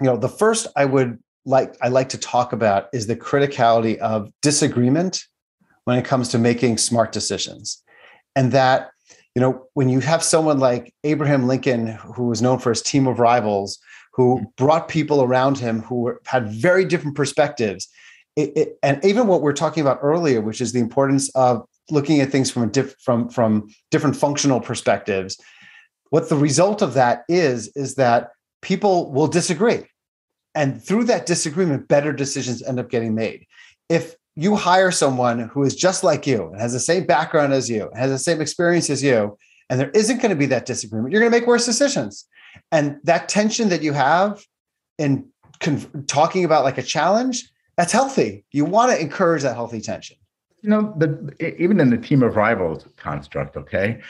you 0.00 0.06
know, 0.06 0.16
the 0.16 0.28
first 0.28 0.66
I 0.76 0.84
would 0.84 1.18
like 1.44 1.76
I 1.80 1.88
like 1.88 2.08
to 2.10 2.18
talk 2.18 2.52
about 2.52 2.88
is 2.92 3.06
the 3.06 3.16
criticality 3.16 3.96
of 3.98 4.30
disagreement 4.42 5.24
when 5.84 5.98
it 5.98 6.04
comes 6.04 6.28
to 6.30 6.38
making 6.38 6.78
smart 6.78 7.12
decisions. 7.12 7.82
And 8.34 8.52
that, 8.52 8.90
you 9.36 9.42
know, 9.42 9.66
when 9.74 9.90
you 9.90 10.00
have 10.00 10.24
someone 10.24 10.58
like 10.58 10.94
Abraham 11.04 11.46
Lincoln, 11.46 11.88
who 11.88 12.24
was 12.24 12.40
known 12.40 12.58
for 12.58 12.70
his 12.70 12.80
team 12.80 13.06
of 13.06 13.18
rivals, 13.18 13.78
who 14.14 14.38
hmm. 14.38 14.44
brought 14.56 14.88
people 14.88 15.22
around 15.22 15.58
him 15.58 15.82
who 15.82 16.16
had 16.24 16.50
very 16.50 16.86
different 16.86 17.16
perspectives. 17.16 17.86
It, 18.34 18.56
it, 18.56 18.78
and 18.82 19.04
even 19.04 19.26
what 19.26 19.40
we 19.40 19.44
we're 19.44 19.52
talking 19.52 19.82
about 19.82 19.98
earlier, 20.00 20.40
which 20.40 20.62
is 20.62 20.72
the 20.72 20.80
importance 20.80 21.28
of 21.34 21.66
looking 21.90 22.22
at 22.22 22.32
things 22.32 22.50
from 22.50 22.62
a 22.62 22.66
diff, 22.66 22.96
from 22.98 23.28
from 23.28 23.68
different 23.90 24.16
functional 24.16 24.58
perspectives. 24.58 25.38
What 26.08 26.30
the 26.30 26.36
result 26.36 26.80
of 26.80 26.94
that 26.94 27.24
is 27.28 27.70
is 27.76 27.96
that 27.96 28.30
people 28.62 29.12
will 29.12 29.28
disagree, 29.28 29.84
and 30.54 30.82
through 30.82 31.04
that 31.04 31.26
disagreement, 31.26 31.88
better 31.88 32.12
decisions 32.12 32.62
end 32.62 32.80
up 32.80 32.88
getting 32.88 33.14
made. 33.14 33.46
If 33.90 34.16
you 34.36 34.54
hire 34.54 34.90
someone 34.90 35.38
who 35.48 35.62
is 35.64 35.74
just 35.74 36.04
like 36.04 36.26
you 36.26 36.48
and 36.48 36.60
has 36.60 36.74
the 36.74 36.80
same 36.80 37.06
background 37.06 37.54
as 37.54 37.70
you, 37.70 37.90
has 37.94 38.10
the 38.10 38.18
same 38.18 38.40
experience 38.40 38.90
as 38.90 39.02
you, 39.02 39.36
and 39.70 39.80
there 39.80 39.90
isn't 39.90 40.18
going 40.18 40.30
to 40.30 40.36
be 40.36 40.46
that 40.46 40.66
disagreement, 40.66 41.10
you're 41.10 41.20
going 41.20 41.32
to 41.32 41.38
make 41.38 41.48
worse 41.48 41.64
decisions. 41.64 42.26
And 42.70 42.98
that 43.04 43.28
tension 43.28 43.70
that 43.70 43.82
you 43.82 43.94
have 43.94 44.44
in 44.98 45.26
talking 46.06 46.44
about 46.44 46.64
like 46.64 46.78
a 46.78 46.82
challenge, 46.82 47.50
that's 47.76 47.92
healthy. 47.92 48.44
You 48.52 48.66
want 48.66 48.92
to 48.92 49.00
encourage 49.00 49.42
that 49.42 49.54
healthy 49.54 49.80
tension. 49.80 50.16
You 50.60 50.70
know, 50.70 50.94
the, 50.96 51.56
even 51.60 51.80
in 51.80 51.90
the 51.90 51.98
team 51.98 52.22
of 52.22 52.36
rivals 52.36 52.86
construct, 52.96 53.56
okay, 53.56 54.00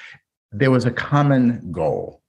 there 0.52 0.70
was 0.70 0.84
a 0.84 0.90
common 0.90 1.70
goal 1.70 2.22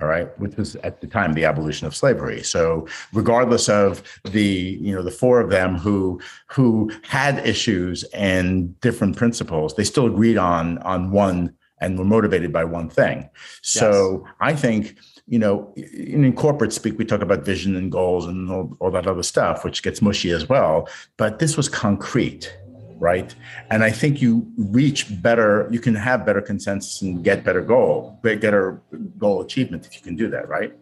all 0.00 0.08
right 0.08 0.36
which 0.40 0.56
was 0.56 0.74
at 0.76 1.00
the 1.00 1.06
time 1.06 1.34
the 1.34 1.44
abolition 1.44 1.86
of 1.86 1.94
slavery. 1.94 2.42
So 2.42 2.86
regardless 3.12 3.68
of 3.68 4.02
the 4.24 4.78
you 4.80 4.94
know 4.94 5.02
the 5.02 5.10
four 5.10 5.40
of 5.40 5.50
them 5.50 5.76
who 5.76 6.20
who 6.48 6.90
had 7.02 7.46
issues 7.46 8.02
and 8.14 8.78
different 8.80 9.16
principles 9.16 9.76
they 9.76 9.84
still 9.84 10.06
agreed 10.06 10.36
on 10.36 10.78
on 10.78 11.10
one 11.10 11.54
and 11.80 11.98
were 11.98 12.04
motivated 12.04 12.52
by 12.52 12.64
one 12.64 12.88
thing. 12.88 13.28
So 13.62 14.24
yes. 14.24 14.34
i 14.40 14.54
think 14.54 14.96
you 15.26 15.38
know 15.38 15.72
in, 15.76 16.24
in, 16.24 16.32
corporate 16.34 16.72
speak 16.72 16.98
we 16.98 17.04
talk 17.04 17.22
about 17.22 17.44
vision 17.44 17.76
and 17.76 17.90
goals 17.90 18.26
and 18.26 18.50
all, 18.50 18.76
all 18.80 18.90
that 18.90 19.06
other 19.06 19.22
stuff 19.22 19.64
which 19.64 19.82
gets 19.82 20.02
mushy 20.02 20.30
as 20.30 20.48
well 20.48 20.88
but 21.16 21.38
this 21.38 21.56
was 21.56 21.68
concrete 21.68 22.54
right? 22.98 23.34
And 23.70 23.82
I 23.84 23.90
think 23.90 24.22
you 24.22 24.46
reach 24.56 25.20
better, 25.22 25.68
you 25.70 25.80
can 25.80 25.94
have 25.94 26.24
better 26.24 26.40
consensus 26.40 27.02
and 27.02 27.22
get 27.24 27.44
better 27.44 27.60
goal, 27.60 28.18
better 28.22 28.80
goal 29.18 29.40
achievement 29.42 29.86
if 29.86 29.94
you 29.94 30.02
can 30.02 30.16
do 30.16 30.28
that, 30.30 30.48
right? 30.48 30.72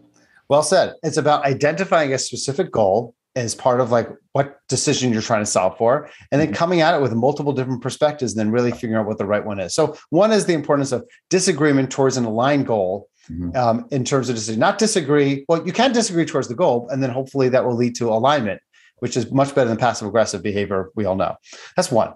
Well 0.48 0.62
said. 0.62 0.94
It's 1.02 1.16
about 1.16 1.44
identifying 1.44 2.12
a 2.12 2.18
specific 2.18 2.70
goal 2.70 3.14
as 3.34 3.54
part 3.54 3.80
of 3.80 3.90
like 3.90 4.10
what 4.32 4.60
decision 4.68 5.12
you're 5.12 5.22
trying 5.22 5.42
to 5.42 5.50
solve 5.50 5.78
for, 5.78 6.10
and 6.30 6.40
then 6.40 6.48
mm-hmm. 6.48 6.56
coming 6.56 6.80
at 6.82 6.94
it 6.94 7.00
with 7.00 7.14
multiple 7.14 7.52
different 7.52 7.82
perspectives, 7.82 8.32
and 8.32 8.40
then 8.40 8.50
really 8.50 8.70
figuring 8.70 8.96
out 8.96 9.06
what 9.06 9.18
the 9.18 9.24
right 9.24 9.44
one 9.44 9.58
is. 9.58 9.74
So 9.74 9.96
one 10.10 10.32
is 10.32 10.44
the 10.44 10.52
importance 10.52 10.92
of 10.92 11.08
disagreement 11.30 11.90
towards 11.90 12.16
an 12.16 12.24
aligned 12.24 12.66
goal. 12.66 13.08
Mm-hmm. 13.30 13.56
Um, 13.56 13.86
in 13.92 14.04
terms 14.04 14.28
of 14.28 14.34
decision, 14.34 14.58
not 14.58 14.78
disagree. 14.78 15.44
Well, 15.48 15.64
you 15.64 15.72
can 15.72 15.92
disagree 15.92 16.24
towards 16.24 16.48
the 16.48 16.56
goal, 16.56 16.88
and 16.90 17.00
then 17.00 17.10
hopefully 17.10 17.48
that 17.50 17.64
will 17.64 17.76
lead 17.76 17.94
to 17.96 18.08
alignment 18.08 18.60
which 19.02 19.16
is 19.16 19.32
much 19.32 19.52
better 19.52 19.68
than 19.68 19.76
passive 19.76 20.06
aggressive 20.06 20.44
behavior. 20.44 20.92
We 20.94 21.06
all 21.06 21.16
know. 21.16 21.34
That's 21.74 21.90
one. 21.90 22.14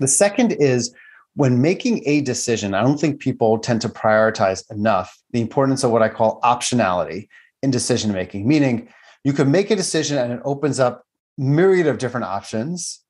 The 0.00 0.06
second 0.06 0.52
is 0.52 0.94
when 1.34 1.62
making 1.62 2.02
a 2.04 2.20
decision, 2.20 2.74
I 2.74 2.82
don't 2.82 3.00
think 3.00 3.20
people 3.20 3.58
tend 3.58 3.80
to 3.80 3.88
prioritize 3.88 4.70
enough 4.70 5.16
the 5.30 5.40
importance 5.40 5.84
of 5.84 5.90
what 5.90 6.02
I 6.02 6.10
call 6.10 6.42
optionality 6.42 7.28
in 7.62 7.70
decision 7.70 8.12
making, 8.12 8.46
meaning 8.46 8.90
you 9.24 9.32
can 9.32 9.50
make 9.50 9.70
a 9.70 9.76
decision 9.76 10.18
and 10.18 10.30
it 10.30 10.40
opens 10.44 10.78
up 10.78 11.04
myriad 11.38 11.86
of 11.86 11.96
different 11.96 12.26
options, 12.26 13.02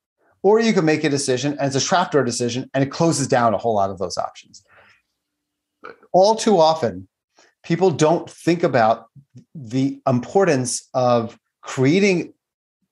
or 0.44 0.60
you 0.60 0.72
can 0.72 0.84
make 0.84 1.02
a 1.02 1.10
decision 1.10 1.56
and 1.58 1.66
it's 1.66 1.84
a 1.84 1.84
trapdoor 1.84 2.22
decision 2.22 2.70
and 2.74 2.84
it 2.84 2.92
closes 2.92 3.26
down 3.26 3.54
a 3.54 3.58
whole 3.58 3.74
lot 3.74 3.90
of 3.90 3.98
those 3.98 4.16
options. 4.16 4.64
All 6.12 6.36
too 6.36 6.60
often, 6.60 7.08
people 7.64 7.90
don't 7.90 8.30
think 8.30 8.62
about 8.62 9.06
the 9.52 10.00
importance 10.06 10.88
of 10.94 11.36
creating 11.60 12.34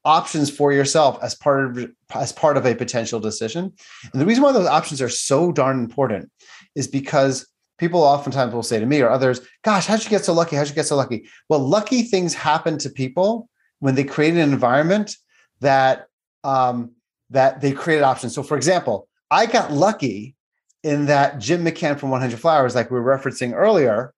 options 0.07 0.49
for 0.49 0.73
yourself 0.73 1.19
as 1.21 1.35
part 1.35 1.77
of 1.77 1.91
as 2.15 2.33
part 2.33 2.57
of 2.57 2.65
a 2.65 2.75
potential 2.75 3.21
decision. 3.21 3.73
And 4.13 4.23
the 4.23 4.25
reason 4.25 4.43
why 4.43 4.53
those 4.53 4.69
options 4.69 5.03
are 5.03 5.09
so 5.09 5.53
darn 5.53 5.81
important 5.81 6.31
is 6.77 6.87
because 6.87 7.47
people 7.77 8.03
oftentimes 8.03 8.55
will 8.55 8.63
say 8.63 8.79
to 8.79 8.87
me 8.87 9.01
or 9.01 9.11
others, 9.11 9.41
"Gosh, 9.63 9.87
how'd 9.87 10.03
you 10.05 10.09
get 10.09 10.25
so 10.25 10.33
lucky? 10.33 10.57
How'd 10.57 10.69
you 10.69 10.75
get 10.75 10.87
so 10.87 10.97
lucky?" 10.97 11.29
Well, 11.49 11.59
lucky 11.59 12.03
things 12.03 12.33
happen 12.33 12.79
to 12.79 12.89
people 12.89 13.49
when 13.81 13.97
they 13.97 14.05
create 14.05 14.35
an 14.35 14.41
environment 14.41 15.17
that 15.61 16.07
um, 16.45 16.93
that 17.31 17.61
they 17.61 17.73
created 17.73 18.05
options. 18.05 18.33
So, 18.35 18.45
for 18.45 18.57
example, 18.57 19.09
I 19.31 19.47
got 19.47 19.73
lucky 19.73 20.37
in 20.85 21.07
that 21.07 21.41
Jim 21.41 21.65
McCann 21.65 21.99
from 21.99 22.11
100 22.11 22.39
Flowers, 22.39 22.77
like 22.77 22.93
we 22.93 23.01
were 23.01 23.19
referencing 23.19 23.53
earlier, 23.53 24.15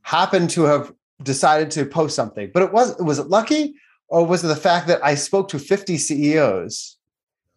happened 0.00 0.48
to 0.48 0.62
have 0.62 0.90
decided 1.22 1.70
to 1.72 1.84
post 1.84 2.16
something. 2.16 2.50
But 2.54 2.62
it 2.62 2.72
was 2.72 2.96
was 2.98 3.18
it 3.18 3.28
lucky 3.28 3.74
or 4.08 4.26
was 4.26 4.44
it 4.44 4.48
the 4.48 4.56
fact 4.56 4.86
that 4.88 5.04
I 5.04 5.14
spoke 5.14 5.48
to 5.48 5.58
50 5.58 5.98
CEOs 5.98 6.96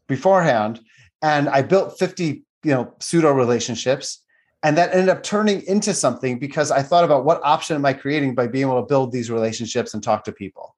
beforehand 0.07 0.81
and 1.21 1.49
I 1.49 1.61
built 1.61 1.97
50, 1.97 2.43
you 2.63 2.71
know, 2.71 2.93
pseudo 2.99 3.31
relationships 3.31 4.21
and 4.63 4.77
that 4.77 4.93
ended 4.93 5.09
up 5.09 5.23
turning 5.23 5.63
into 5.63 5.93
something 5.93 6.37
because 6.37 6.69
I 6.71 6.83
thought 6.83 7.03
about 7.03 7.25
what 7.25 7.41
option 7.43 7.75
am 7.75 7.85
I 7.85 7.93
creating 7.93 8.35
by 8.35 8.47
being 8.47 8.67
able 8.67 8.81
to 8.81 8.87
build 8.87 9.11
these 9.11 9.31
relationships 9.31 9.93
and 9.93 10.03
talk 10.03 10.23
to 10.25 10.31
people. 10.31 10.75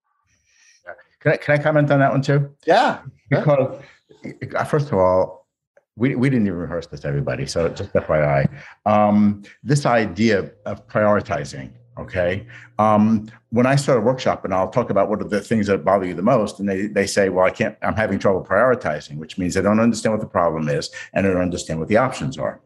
Can 1.20 1.34
I, 1.34 1.38
can 1.38 1.60
I 1.60 1.64
comment 1.64 1.92
on 1.92 2.00
that 2.00 2.12
one 2.12 2.22
too? 2.22 2.54
Yeah. 2.66 3.02
Because 3.30 4.68
first 4.68 4.88
of 4.88 4.94
all, 4.94 5.48
we, 5.96 6.16
we 6.16 6.30
didn't 6.30 6.48
even 6.48 6.60
rehearse 6.60 6.88
this 6.88 7.06
everybody. 7.06 7.46
So 7.46 7.70
just 7.70 7.94
FYI, 7.94 8.50
um, 8.86 9.44
this 9.64 9.86
idea 9.86 10.52
of 10.66 10.88
prioritizing 10.88 11.72
Okay. 11.98 12.48
Um, 12.80 13.30
when 13.52 13.68
I 13.68 13.76
start 13.76 14.00
a 14.00 14.02
workshop 14.02 14.46
and 14.46 14.54
I'll 14.54 14.70
talk 14.70 14.90
about 14.90 15.10
what 15.10 15.22
are 15.22 15.28
the 15.28 15.42
things 15.42 15.68
that 15.68 15.86
bother 15.86 16.06
you 16.06 16.16
the 16.16 16.24
most, 16.24 16.60
and 16.60 16.68
they, 16.68 16.88
they 16.88 17.06
say, 17.06 17.30
well, 17.30 17.46
I 17.46 17.52
can't, 17.52 17.78
I'm 17.84 17.94
having 17.96 18.18
trouble 18.18 18.44
prioritizing, 18.44 19.18
which 19.18 19.38
means 19.38 19.54
they 19.54 19.62
don't 19.62 19.80
understand 19.80 20.14
what 20.14 20.22
the 20.22 20.28
problem 20.28 20.70
is 20.70 20.90
and 21.14 21.26
they 21.26 21.30
don't 21.32 21.42
understand 21.42 21.80
what 21.80 21.90
the 21.90 21.98
options 21.98 22.38
are. 22.38 22.60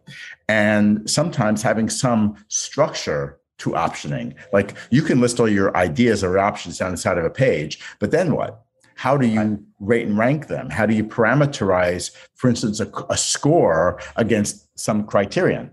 And 0.48 1.10
sometimes 1.10 1.62
having 1.62 1.90
some 1.90 2.38
structure 2.48 3.40
to 3.58 3.72
optioning, 3.72 4.34
like 4.54 4.76
you 4.92 5.02
can 5.02 5.20
list 5.20 5.42
all 5.42 5.50
your 5.50 5.76
ideas 5.76 6.24
or 6.24 6.40
options 6.40 6.78
down 6.78 6.92
the 6.92 6.98
side 6.98 7.18
of 7.18 7.26
a 7.26 7.30
page, 7.30 7.80
but 8.00 8.12
then 8.12 8.34
what? 8.34 8.64
How 8.96 9.16
do 9.16 9.28
you 9.28 9.64
rate 9.80 10.08
and 10.08 10.18
rank 10.18 10.48
them? 10.48 10.72
How 10.72 10.88
do 10.88 10.96
you 10.96 11.04
parameterize, 11.04 12.12
for 12.34 12.50
instance, 12.50 12.80
a, 12.80 12.90
a 13.10 13.18
score 13.18 14.00
against 14.16 14.68
some 14.80 15.06
criterion? 15.06 15.70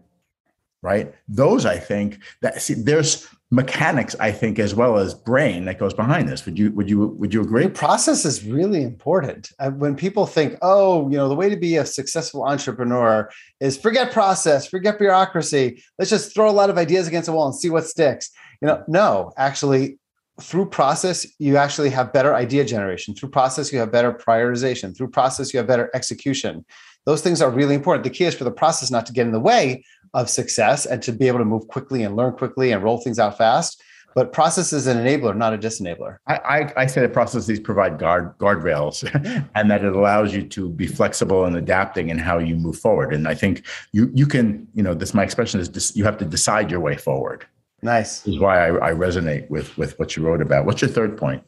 Right? 0.82 1.14
Those, 1.26 1.64
I 1.64 1.78
think, 1.78 2.18
that 2.42 2.60
see, 2.60 2.74
there's 2.74 3.26
mechanics 3.54 4.16
i 4.18 4.32
think 4.32 4.58
as 4.58 4.74
well 4.74 4.98
as 4.98 5.14
brain 5.14 5.64
that 5.64 5.78
goes 5.78 5.94
behind 5.94 6.28
this. 6.28 6.44
Would 6.44 6.58
you 6.58 6.72
would 6.72 6.90
you 6.90 7.08
would 7.18 7.32
you 7.32 7.40
agree? 7.40 7.64
The 7.64 7.70
process 7.70 8.24
is 8.24 8.44
really 8.44 8.82
important. 8.82 9.52
Uh, 9.58 9.70
when 9.70 9.94
people 9.94 10.26
think 10.26 10.56
oh 10.62 11.08
you 11.10 11.16
know 11.16 11.28
the 11.28 11.34
way 11.34 11.48
to 11.48 11.56
be 11.56 11.76
a 11.76 11.86
successful 11.86 12.44
entrepreneur 12.44 13.30
is 13.60 13.78
forget 13.78 14.12
process 14.12 14.66
forget 14.66 14.98
bureaucracy. 14.98 15.82
Let's 15.98 16.10
just 16.10 16.34
throw 16.34 16.50
a 16.50 16.52
lot 16.60 16.70
of 16.70 16.78
ideas 16.78 17.06
against 17.06 17.26
the 17.26 17.32
wall 17.32 17.46
and 17.46 17.54
see 17.54 17.70
what 17.70 17.86
sticks. 17.86 18.30
You 18.60 18.68
know 18.68 18.82
no 18.88 19.32
actually 19.36 19.98
through 20.40 20.66
process 20.66 21.24
you 21.38 21.56
actually 21.56 21.90
have 21.90 22.12
better 22.12 22.34
idea 22.34 22.64
generation. 22.64 23.14
Through 23.14 23.30
process 23.30 23.72
you 23.72 23.78
have 23.78 23.92
better 23.92 24.12
prioritization. 24.12 24.96
Through 24.96 25.10
process 25.10 25.54
you 25.54 25.58
have 25.58 25.68
better 25.68 25.90
execution. 25.94 26.64
Those 27.06 27.20
things 27.20 27.40
are 27.42 27.50
really 27.50 27.74
important. 27.74 28.02
The 28.02 28.10
key 28.10 28.24
is 28.24 28.34
for 28.34 28.44
the 28.44 28.50
process 28.50 28.90
not 28.90 29.06
to 29.06 29.12
get 29.12 29.26
in 29.26 29.32
the 29.32 29.38
way 29.38 29.84
of 30.14 30.30
success 30.30 30.86
and 30.86 31.02
to 31.02 31.12
be 31.12 31.28
able 31.28 31.40
to 31.40 31.44
move 31.44 31.68
quickly 31.68 32.02
and 32.04 32.16
learn 32.16 32.32
quickly 32.32 32.72
and 32.72 32.82
roll 32.82 32.98
things 32.98 33.18
out 33.18 33.36
fast. 33.36 33.82
But 34.14 34.32
process 34.32 34.72
is 34.72 34.86
an 34.86 34.96
enabler, 34.98 35.36
not 35.36 35.52
a 35.52 35.58
disenabler. 35.58 36.18
I, 36.28 36.36
I, 36.36 36.72
I 36.82 36.86
say 36.86 37.00
that 37.00 37.12
processes 37.12 37.58
provide 37.58 37.98
guard 37.98 38.38
guardrails 38.38 39.02
and 39.56 39.70
that 39.70 39.84
it 39.84 39.92
allows 39.92 40.32
you 40.32 40.44
to 40.44 40.70
be 40.70 40.86
flexible 40.86 41.44
and 41.44 41.56
adapting 41.56 42.10
in 42.10 42.18
how 42.18 42.38
you 42.38 42.54
move 42.54 42.78
forward. 42.78 43.12
And 43.12 43.26
I 43.26 43.34
think 43.34 43.66
you 43.90 44.10
you 44.14 44.26
can, 44.26 44.68
you 44.72 44.84
know, 44.84 44.94
this 44.94 45.14
my 45.14 45.24
expression 45.24 45.58
is 45.58 45.68
dis, 45.68 45.96
you 45.96 46.04
have 46.04 46.16
to 46.18 46.24
decide 46.24 46.70
your 46.70 46.78
way 46.78 46.96
forward. 46.96 47.44
Nice. 47.82 48.20
This 48.20 48.34
is 48.34 48.40
why 48.40 48.68
I, 48.68 48.90
I 48.90 48.92
resonate 48.92 49.50
with 49.50 49.76
with 49.76 49.98
what 49.98 50.16
you 50.16 50.22
wrote 50.22 50.40
about. 50.40 50.64
What's 50.64 50.80
your 50.80 50.90
third 50.90 51.18
point? 51.18 51.42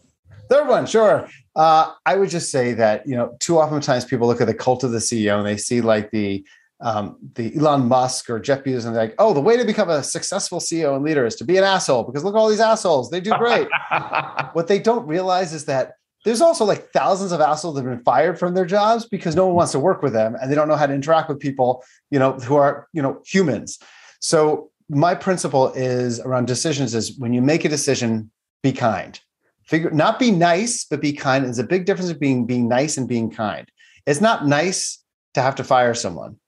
Third 0.48 0.68
one, 0.68 0.86
sure. 0.86 1.28
Uh, 1.54 1.92
I 2.04 2.16
would 2.16 2.30
just 2.30 2.50
say 2.50 2.72
that 2.74 3.06
you 3.06 3.16
know, 3.16 3.36
too 3.40 3.58
often 3.58 3.80
times 3.80 4.04
people 4.04 4.26
look 4.26 4.40
at 4.40 4.46
the 4.46 4.54
cult 4.54 4.84
of 4.84 4.90
the 4.90 4.98
CEO 4.98 5.38
and 5.38 5.46
they 5.46 5.56
see 5.56 5.80
like 5.80 6.10
the 6.10 6.44
um, 6.80 7.16
the 7.34 7.56
Elon 7.56 7.88
Musk 7.88 8.28
or 8.28 8.38
Jeff 8.38 8.62
Bezos, 8.62 8.86
and 8.86 8.94
they're 8.94 9.04
like, 9.04 9.14
oh, 9.18 9.32
the 9.32 9.40
way 9.40 9.56
to 9.56 9.64
become 9.64 9.88
a 9.88 10.02
successful 10.02 10.60
CEO 10.60 10.94
and 10.94 11.04
leader 11.04 11.24
is 11.24 11.36
to 11.36 11.44
be 11.44 11.56
an 11.56 11.64
asshole 11.64 12.04
because 12.04 12.22
look 12.22 12.34
at 12.34 12.38
all 12.38 12.48
these 12.48 12.60
assholes. 12.60 13.10
They 13.10 13.20
do 13.20 13.32
great. 13.38 13.68
what 14.52 14.68
they 14.68 14.78
don't 14.78 15.06
realize 15.06 15.52
is 15.52 15.64
that 15.66 15.94
there's 16.24 16.40
also 16.40 16.64
like 16.64 16.90
thousands 16.90 17.32
of 17.32 17.40
assholes 17.40 17.76
that 17.76 17.84
have 17.84 17.90
been 17.90 18.04
fired 18.04 18.38
from 18.38 18.54
their 18.54 18.66
jobs 18.66 19.06
because 19.06 19.36
no 19.36 19.46
one 19.46 19.54
wants 19.54 19.72
to 19.72 19.78
work 19.78 20.02
with 20.02 20.12
them 20.12 20.36
and 20.40 20.50
they 20.50 20.56
don't 20.56 20.66
know 20.66 20.74
how 20.74 20.86
to 20.86 20.92
interact 20.92 21.28
with 21.28 21.38
people, 21.38 21.84
you 22.10 22.18
know, 22.18 22.32
who 22.32 22.56
are, 22.56 22.88
you 22.92 23.00
know, 23.00 23.22
humans. 23.24 23.78
So 24.20 24.70
my 24.88 25.14
principle 25.14 25.72
is 25.74 26.20
around 26.20 26.46
decisions 26.46 26.94
is 26.94 27.16
when 27.18 27.32
you 27.32 27.40
make 27.42 27.64
a 27.64 27.68
decision, 27.68 28.30
be 28.62 28.72
kind. 28.72 29.20
figure 29.66 29.90
not 29.90 30.18
be 30.18 30.32
nice, 30.32 30.84
but 30.84 31.00
be 31.00 31.12
kind. 31.12 31.44
There's 31.44 31.58
a 31.58 31.64
big 31.64 31.86
difference 31.86 32.12
between 32.12 32.44
being 32.44 32.68
nice 32.68 32.96
and 32.96 33.06
being 33.06 33.30
kind. 33.30 33.68
It's 34.06 34.20
not 34.20 34.46
nice 34.46 35.02
to 35.34 35.42
have 35.42 35.54
to 35.56 35.64
fire 35.64 35.94
someone, 35.94 36.38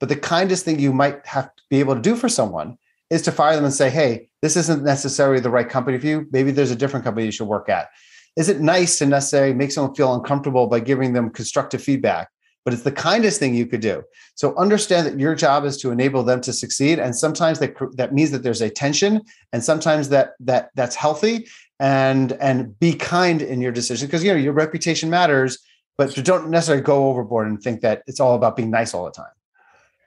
but 0.00 0.08
the 0.08 0.16
kindest 0.16 0.64
thing 0.64 0.78
you 0.78 0.92
might 0.92 1.24
have 1.26 1.54
to 1.54 1.62
be 1.70 1.80
able 1.80 1.94
to 1.94 2.00
do 2.00 2.16
for 2.16 2.28
someone 2.28 2.76
is 3.10 3.22
to 3.22 3.32
fire 3.32 3.54
them 3.54 3.64
and 3.64 3.74
say, 3.74 3.88
hey, 3.88 4.28
this 4.42 4.56
isn't 4.56 4.82
necessarily 4.82 5.40
the 5.40 5.50
right 5.50 5.68
company 5.68 5.98
for 5.98 6.06
you. 6.06 6.26
Maybe 6.32 6.50
there's 6.50 6.70
a 6.70 6.76
different 6.76 7.04
company 7.04 7.26
you 7.26 7.32
should 7.32 7.48
work 7.48 7.68
at. 7.68 7.88
Is 8.36 8.48
it 8.48 8.60
nice 8.60 8.98
to 8.98 9.06
necessarily 9.06 9.54
make 9.54 9.72
someone 9.72 9.94
feel 9.94 10.14
uncomfortable 10.14 10.66
by 10.66 10.80
giving 10.80 11.12
them 11.12 11.30
constructive 11.30 11.82
feedback? 11.82 12.28
But 12.64 12.74
it's 12.74 12.82
the 12.82 12.92
kindest 12.92 13.38
thing 13.38 13.54
you 13.54 13.66
could 13.66 13.80
do. 13.80 14.02
So 14.34 14.54
understand 14.56 15.06
that 15.06 15.20
your 15.20 15.36
job 15.36 15.64
is 15.64 15.76
to 15.78 15.92
enable 15.92 16.24
them 16.24 16.40
to 16.40 16.52
succeed, 16.52 16.98
and 16.98 17.14
sometimes 17.14 17.60
that 17.60 17.74
that 17.94 18.12
means 18.12 18.32
that 18.32 18.42
there's 18.42 18.60
a 18.60 18.68
tension, 18.68 19.22
and 19.52 19.62
sometimes 19.62 20.08
that 20.08 20.32
that 20.40 20.70
that's 20.74 20.96
healthy. 20.96 21.46
And 21.78 22.32
and 22.32 22.76
be 22.80 22.94
kind 22.94 23.40
in 23.40 23.60
your 23.60 23.70
decision 23.70 24.08
because 24.08 24.24
you 24.24 24.32
know 24.32 24.38
your 24.38 24.52
reputation 24.52 25.10
matters, 25.10 25.58
but 25.96 26.12
don't 26.24 26.50
necessarily 26.50 26.82
go 26.82 27.08
overboard 27.08 27.46
and 27.46 27.62
think 27.62 27.82
that 27.82 28.02
it's 28.08 28.18
all 28.18 28.34
about 28.34 28.56
being 28.56 28.70
nice 28.70 28.94
all 28.94 29.04
the 29.04 29.12
time. 29.12 29.35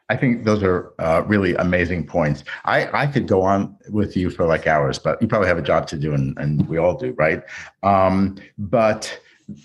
I 0.09 0.17
think 0.17 0.43
those 0.43 0.63
are 0.63 0.91
uh, 0.99 1.23
really 1.27 1.53
amazing 1.55 2.07
points. 2.07 2.43
I, 2.65 2.89
I 2.91 3.07
could 3.07 3.27
go 3.27 3.43
on 3.43 3.77
with 3.89 4.17
you 4.17 4.29
for 4.31 4.45
like 4.45 4.65
hours, 4.65 4.97
but 4.97 5.21
you 5.21 5.27
probably 5.27 5.47
have 5.47 5.59
a 5.59 5.63
job 5.63 5.87
to 5.87 5.97
do, 5.97 6.13
and, 6.13 6.37
and 6.39 6.67
we 6.67 6.77
all 6.77 6.97
do, 6.97 7.13
right? 7.17 7.43
Um, 7.83 8.37
but 8.57 9.19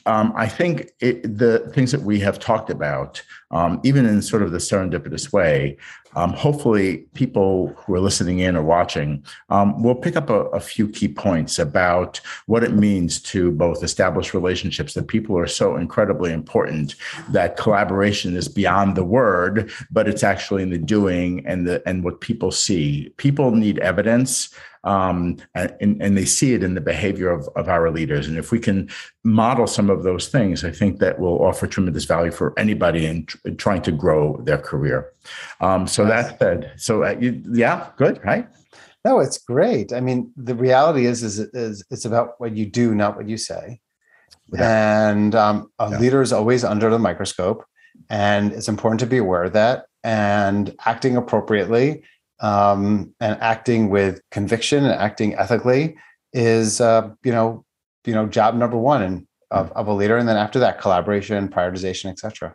um, 0.06 0.32
I 0.36 0.48
think 0.48 0.90
it, 1.00 1.22
the 1.38 1.70
things 1.74 1.92
that 1.92 2.02
we 2.02 2.18
have 2.20 2.38
talked 2.38 2.70
about, 2.70 3.22
um, 3.50 3.80
even 3.84 4.06
in 4.06 4.22
sort 4.22 4.42
of 4.42 4.50
the 4.50 4.58
serendipitous 4.58 5.32
way, 5.32 5.76
um, 6.16 6.32
hopefully 6.32 7.06
people 7.14 7.74
who 7.76 7.94
are 7.94 8.00
listening 8.00 8.38
in 8.38 8.56
or 8.56 8.62
watching 8.62 9.24
um, 9.48 9.82
will 9.82 9.94
pick 9.94 10.16
up 10.16 10.30
a, 10.30 10.44
a, 10.46 10.60
few 10.60 10.88
key 10.88 11.08
points 11.08 11.58
about 11.58 12.20
what 12.46 12.64
it 12.64 12.72
means 12.72 13.20
to 13.20 13.50
both 13.52 13.82
establish 13.82 14.34
relationships 14.34 14.94
that 14.94 15.08
people 15.08 15.38
are 15.38 15.46
so 15.46 15.76
incredibly 15.76 16.32
important 16.32 16.94
that 17.30 17.56
collaboration 17.56 18.36
is 18.36 18.48
beyond 18.48 18.96
the 18.96 19.04
word, 19.04 19.70
but 19.90 20.08
it's 20.08 20.22
actually 20.22 20.62
in 20.62 20.70
the 20.70 20.78
doing 20.78 21.44
and 21.46 21.66
the 21.66 21.82
and 21.86 22.04
what 22.04 22.20
people 22.20 22.50
see. 22.50 23.12
People 23.16 23.50
need 23.50 23.78
evidence 23.80 24.54
um, 24.84 25.38
and, 25.54 26.00
and 26.00 26.16
they 26.16 26.24
see 26.24 26.54
it 26.54 26.62
in 26.62 26.74
the 26.74 26.80
behavior 26.80 27.30
of, 27.30 27.48
of 27.56 27.68
our 27.68 27.90
leaders. 27.90 28.28
And 28.28 28.36
if 28.36 28.52
we 28.52 28.58
can 28.58 28.88
model 29.24 29.66
some 29.66 29.90
of 29.90 30.02
those 30.02 30.28
things, 30.28 30.64
I 30.64 30.70
think 30.70 30.98
that 31.00 31.18
will 31.18 31.42
offer 31.42 31.66
tremendous 31.66 32.04
value 32.04 32.30
for 32.30 32.58
anybody 32.58 33.06
in, 33.06 33.26
tr- 33.26 33.38
trying 33.56 33.82
to 33.82 33.92
grow 33.92 34.36
their 34.44 34.58
career. 34.58 35.12
Um, 35.60 35.86
so 35.86 36.04
that 36.04 36.38
said, 36.38 36.72
so 36.76 37.04
uh, 37.04 37.16
you, 37.18 37.42
yeah, 37.52 37.88
good, 37.96 38.20
right? 38.24 38.46
No, 39.04 39.20
it's 39.20 39.38
great. 39.38 39.92
I 39.92 40.00
mean, 40.00 40.32
the 40.36 40.54
reality 40.54 41.06
is, 41.06 41.22
is, 41.22 41.38
is 41.38 41.84
it's 41.90 42.04
about 42.04 42.38
what 42.38 42.56
you 42.56 42.66
do, 42.66 42.94
not 42.94 43.16
what 43.16 43.28
you 43.28 43.36
say. 43.36 43.80
Yeah. 44.52 45.10
And 45.10 45.34
um, 45.34 45.70
a 45.78 45.90
yeah. 45.90 45.98
leader 45.98 46.22
is 46.22 46.32
always 46.32 46.64
under 46.64 46.90
the 46.90 46.98
microscope, 46.98 47.64
and 48.10 48.52
it's 48.52 48.68
important 48.68 49.00
to 49.00 49.06
be 49.06 49.18
aware 49.18 49.44
of 49.44 49.54
that 49.54 49.86
and 50.02 50.74
acting 50.84 51.16
appropriately 51.16 52.02
um, 52.44 53.14
and 53.20 53.40
acting 53.40 53.88
with 53.88 54.20
conviction 54.30 54.84
and 54.84 54.92
acting 54.92 55.34
ethically 55.36 55.96
is 56.34 56.80
uh, 56.80 57.08
you 57.24 57.32
know 57.32 57.64
you 58.04 58.12
know 58.12 58.26
job 58.26 58.54
number 58.54 58.76
one 58.76 59.02
and 59.02 59.26
of, 59.50 59.72
of 59.72 59.86
a 59.88 59.92
leader. 59.92 60.18
And 60.18 60.28
then 60.28 60.36
after 60.36 60.58
that 60.58 60.80
collaboration 60.80 61.36
prioritization 61.50 62.10
etc 62.10 62.54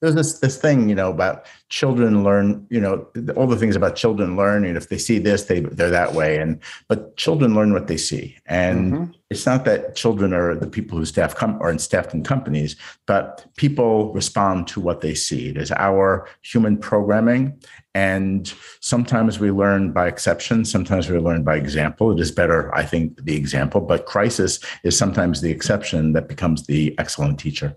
there's 0.00 0.14
this 0.14 0.38
this 0.40 0.58
thing 0.58 0.88
you 0.88 0.94
know 0.94 1.10
about 1.10 1.46
children 1.68 2.22
learn 2.22 2.66
you 2.70 2.80
know 2.80 3.06
all 3.34 3.46
the 3.46 3.56
things 3.56 3.76
about 3.76 3.96
children 3.96 4.36
learn 4.36 4.64
and 4.64 4.76
if 4.76 4.88
they 4.88 4.98
see 4.98 5.18
this 5.18 5.44
they 5.44 5.60
they're 5.60 5.90
that 5.90 6.12
way 6.12 6.38
and 6.38 6.60
but 6.88 7.16
children 7.16 7.54
learn 7.54 7.72
what 7.72 7.86
they 7.86 7.96
see 7.96 8.36
and 8.46 8.92
mm-hmm. 8.92 9.12
it's 9.30 9.46
not 9.46 9.64
that 9.64 9.96
children 9.96 10.34
are 10.34 10.54
the 10.54 10.66
people 10.66 10.98
who 10.98 11.04
staff 11.04 11.34
come 11.34 11.56
or 11.60 11.76
staffed 11.78 12.12
in 12.12 12.22
companies 12.22 12.76
but 13.06 13.46
people 13.56 14.12
respond 14.12 14.66
to 14.66 14.80
what 14.80 15.00
they 15.00 15.14
see. 15.14 15.48
It 15.48 15.56
is 15.56 15.72
our 15.72 16.28
human 16.42 16.76
programming 16.76 17.58
and 17.94 18.52
sometimes 18.80 19.40
we 19.40 19.50
learn 19.50 19.92
by 19.92 20.06
exception 20.08 20.64
sometimes 20.64 21.08
we 21.08 21.18
learn 21.18 21.42
by 21.42 21.56
example. 21.56 22.12
It 22.12 22.20
is 22.20 22.30
better 22.30 22.74
i 22.74 22.84
think 22.84 23.24
the 23.24 23.34
example 23.34 23.80
but 23.80 24.06
crisis 24.06 24.60
is 24.84 24.96
sometimes 24.96 25.40
the 25.40 25.50
exception 25.50 26.12
that 26.12 26.28
becomes 26.28 26.66
the 26.66 26.94
excellent 26.98 27.40
teacher 27.40 27.76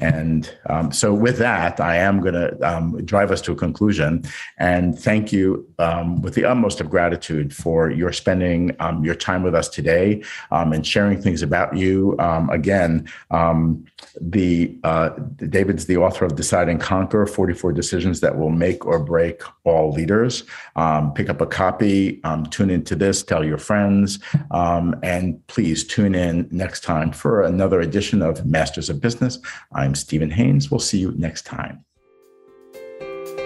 and 0.00 0.56
um, 0.66 0.92
so, 0.92 1.12
with 1.12 1.38
that, 1.38 1.80
I 1.80 1.96
am 1.96 2.20
going 2.20 2.34
to 2.34 2.56
um, 2.68 3.04
drive 3.04 3.30
us 3.30 3.40
to 3.42 3.52
a 3.52 3.56
conclusion 3.56 4.22
and 4.58 4.96
thank 4.98 5.32
you 5.32 5.68
um, 5.78 6.22
with 6.22 6.34
the 6.34 6.44
utmost 6.44 6.80
of 6.80 6.90
gratitude 6.90 7.54
for 7.54 7.90
your 7.90 8.12
spending 8.12 8.76
um, 8.80 9.04
your 9.04 9.14
time 9.14 9.42
with 9.42 9.54
us 9.54 9.68
today 9.68 10.22
um, 10.50 10.72
and 10.72 10.86
sharing 10.86 11.20
things 11.20 11.42
about 11.42 11.76
you. 11.76 12.16
Um, 12.18 12.48
again, 12.50 13.08
the 14.20 14.78
uh, 14.84 15.08
David's 15.48 15.86
the 15.86 15.96
author 15.96 16.24
of 16.24 16.36
Decide 16.36 16.68
and 16.68 16.80
Conquer 16.80 17.26
44 17.26 17.72
Decisions 17.72 18.20
That 18.20 18.38
Will 18.38 18.50
Make 18.50 18.86
or 18.86 18.98
Break 18.98 19.42
All 19.64 19.90
Leaders. 19.92 20.44
pick 21.14 21.28
up 21.28 21.40
a 21.40 21.46
copy, 21.46 22.20
tune 22.50 22.70
into 22.70 22.94
this, 22.94 23.22
tell 23.22 23.44
your 23.44 23.58
friends, 23.58 24.20
and 24.52 25.44
please 25.48 25.84
tune 25.84 26.14
in 26.14 26.48
next 26.52 26.84
time 26.84 27.10
for 27.10 27.42
another 27.42 27.80
edition 27.80 28.22
of 28.22 28.46
Masters 28.46 28.90
of 28.90 29.00
I'm 29.72 29.94
Steven 29.94 30.30
Haines. 30.30 30.70
We'll 30.70 30.80
see 30.80 30.98
you 30.98 31.12
next 31.16 31.42
time. 31.42 31.84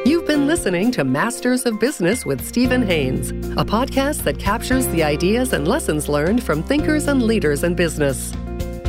You've 0.05 0.27
been 0.27 0.49
listening 0.49 0.91
to 0.93 1.05
Masters 1.05 1.65
of 1.65 1.79
Business 1.79 2.27
with 2.27 2.45
Steven 2.45 2.85
Haines, 2.85 3.31
a 3.31 3.65
podcast 3.65 4.25
that 4.25 4.39
captures 4.39 4.87
the 4.89 5.05
ideas 5.05 5.53
and 5.53 5.69
lessons 5.69 6.09
learned 6.09 6.43
from 6.43 6.63
thinkers 6.63 7.07
and 7.07 7.23
leaders 7.23 7.63
in 7.63 7.77
business. 7.77 8.33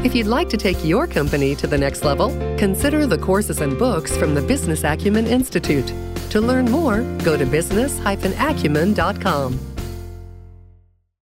If 0.04 0.16
you'd 0.16 0.28
like 0.28 0.50
to 0.50 0.58
take 0.58 0.84
your 0.84 1.06
company 1.06 1.56
to 1.56 1.68
the 1.68 1.78
next 1.78 2.04
level, 2.04 2.30
consider 2.58 3.06
the 3.06 3.20
courses 3.20 3.62
and 3.62 3.78
books 3.78 4.18
from 4.18 4.34
the 4.34 4.42
Business 4.42 4.84
Acumen 4.84 5.28
Institute. 5.28 5.94
To 6.32 6.42
learn 6.42 6.66
more, 6.66 7.04
go 7.24 7.38
to 7.38 7.46
business-acumen.com. 7.46 9.73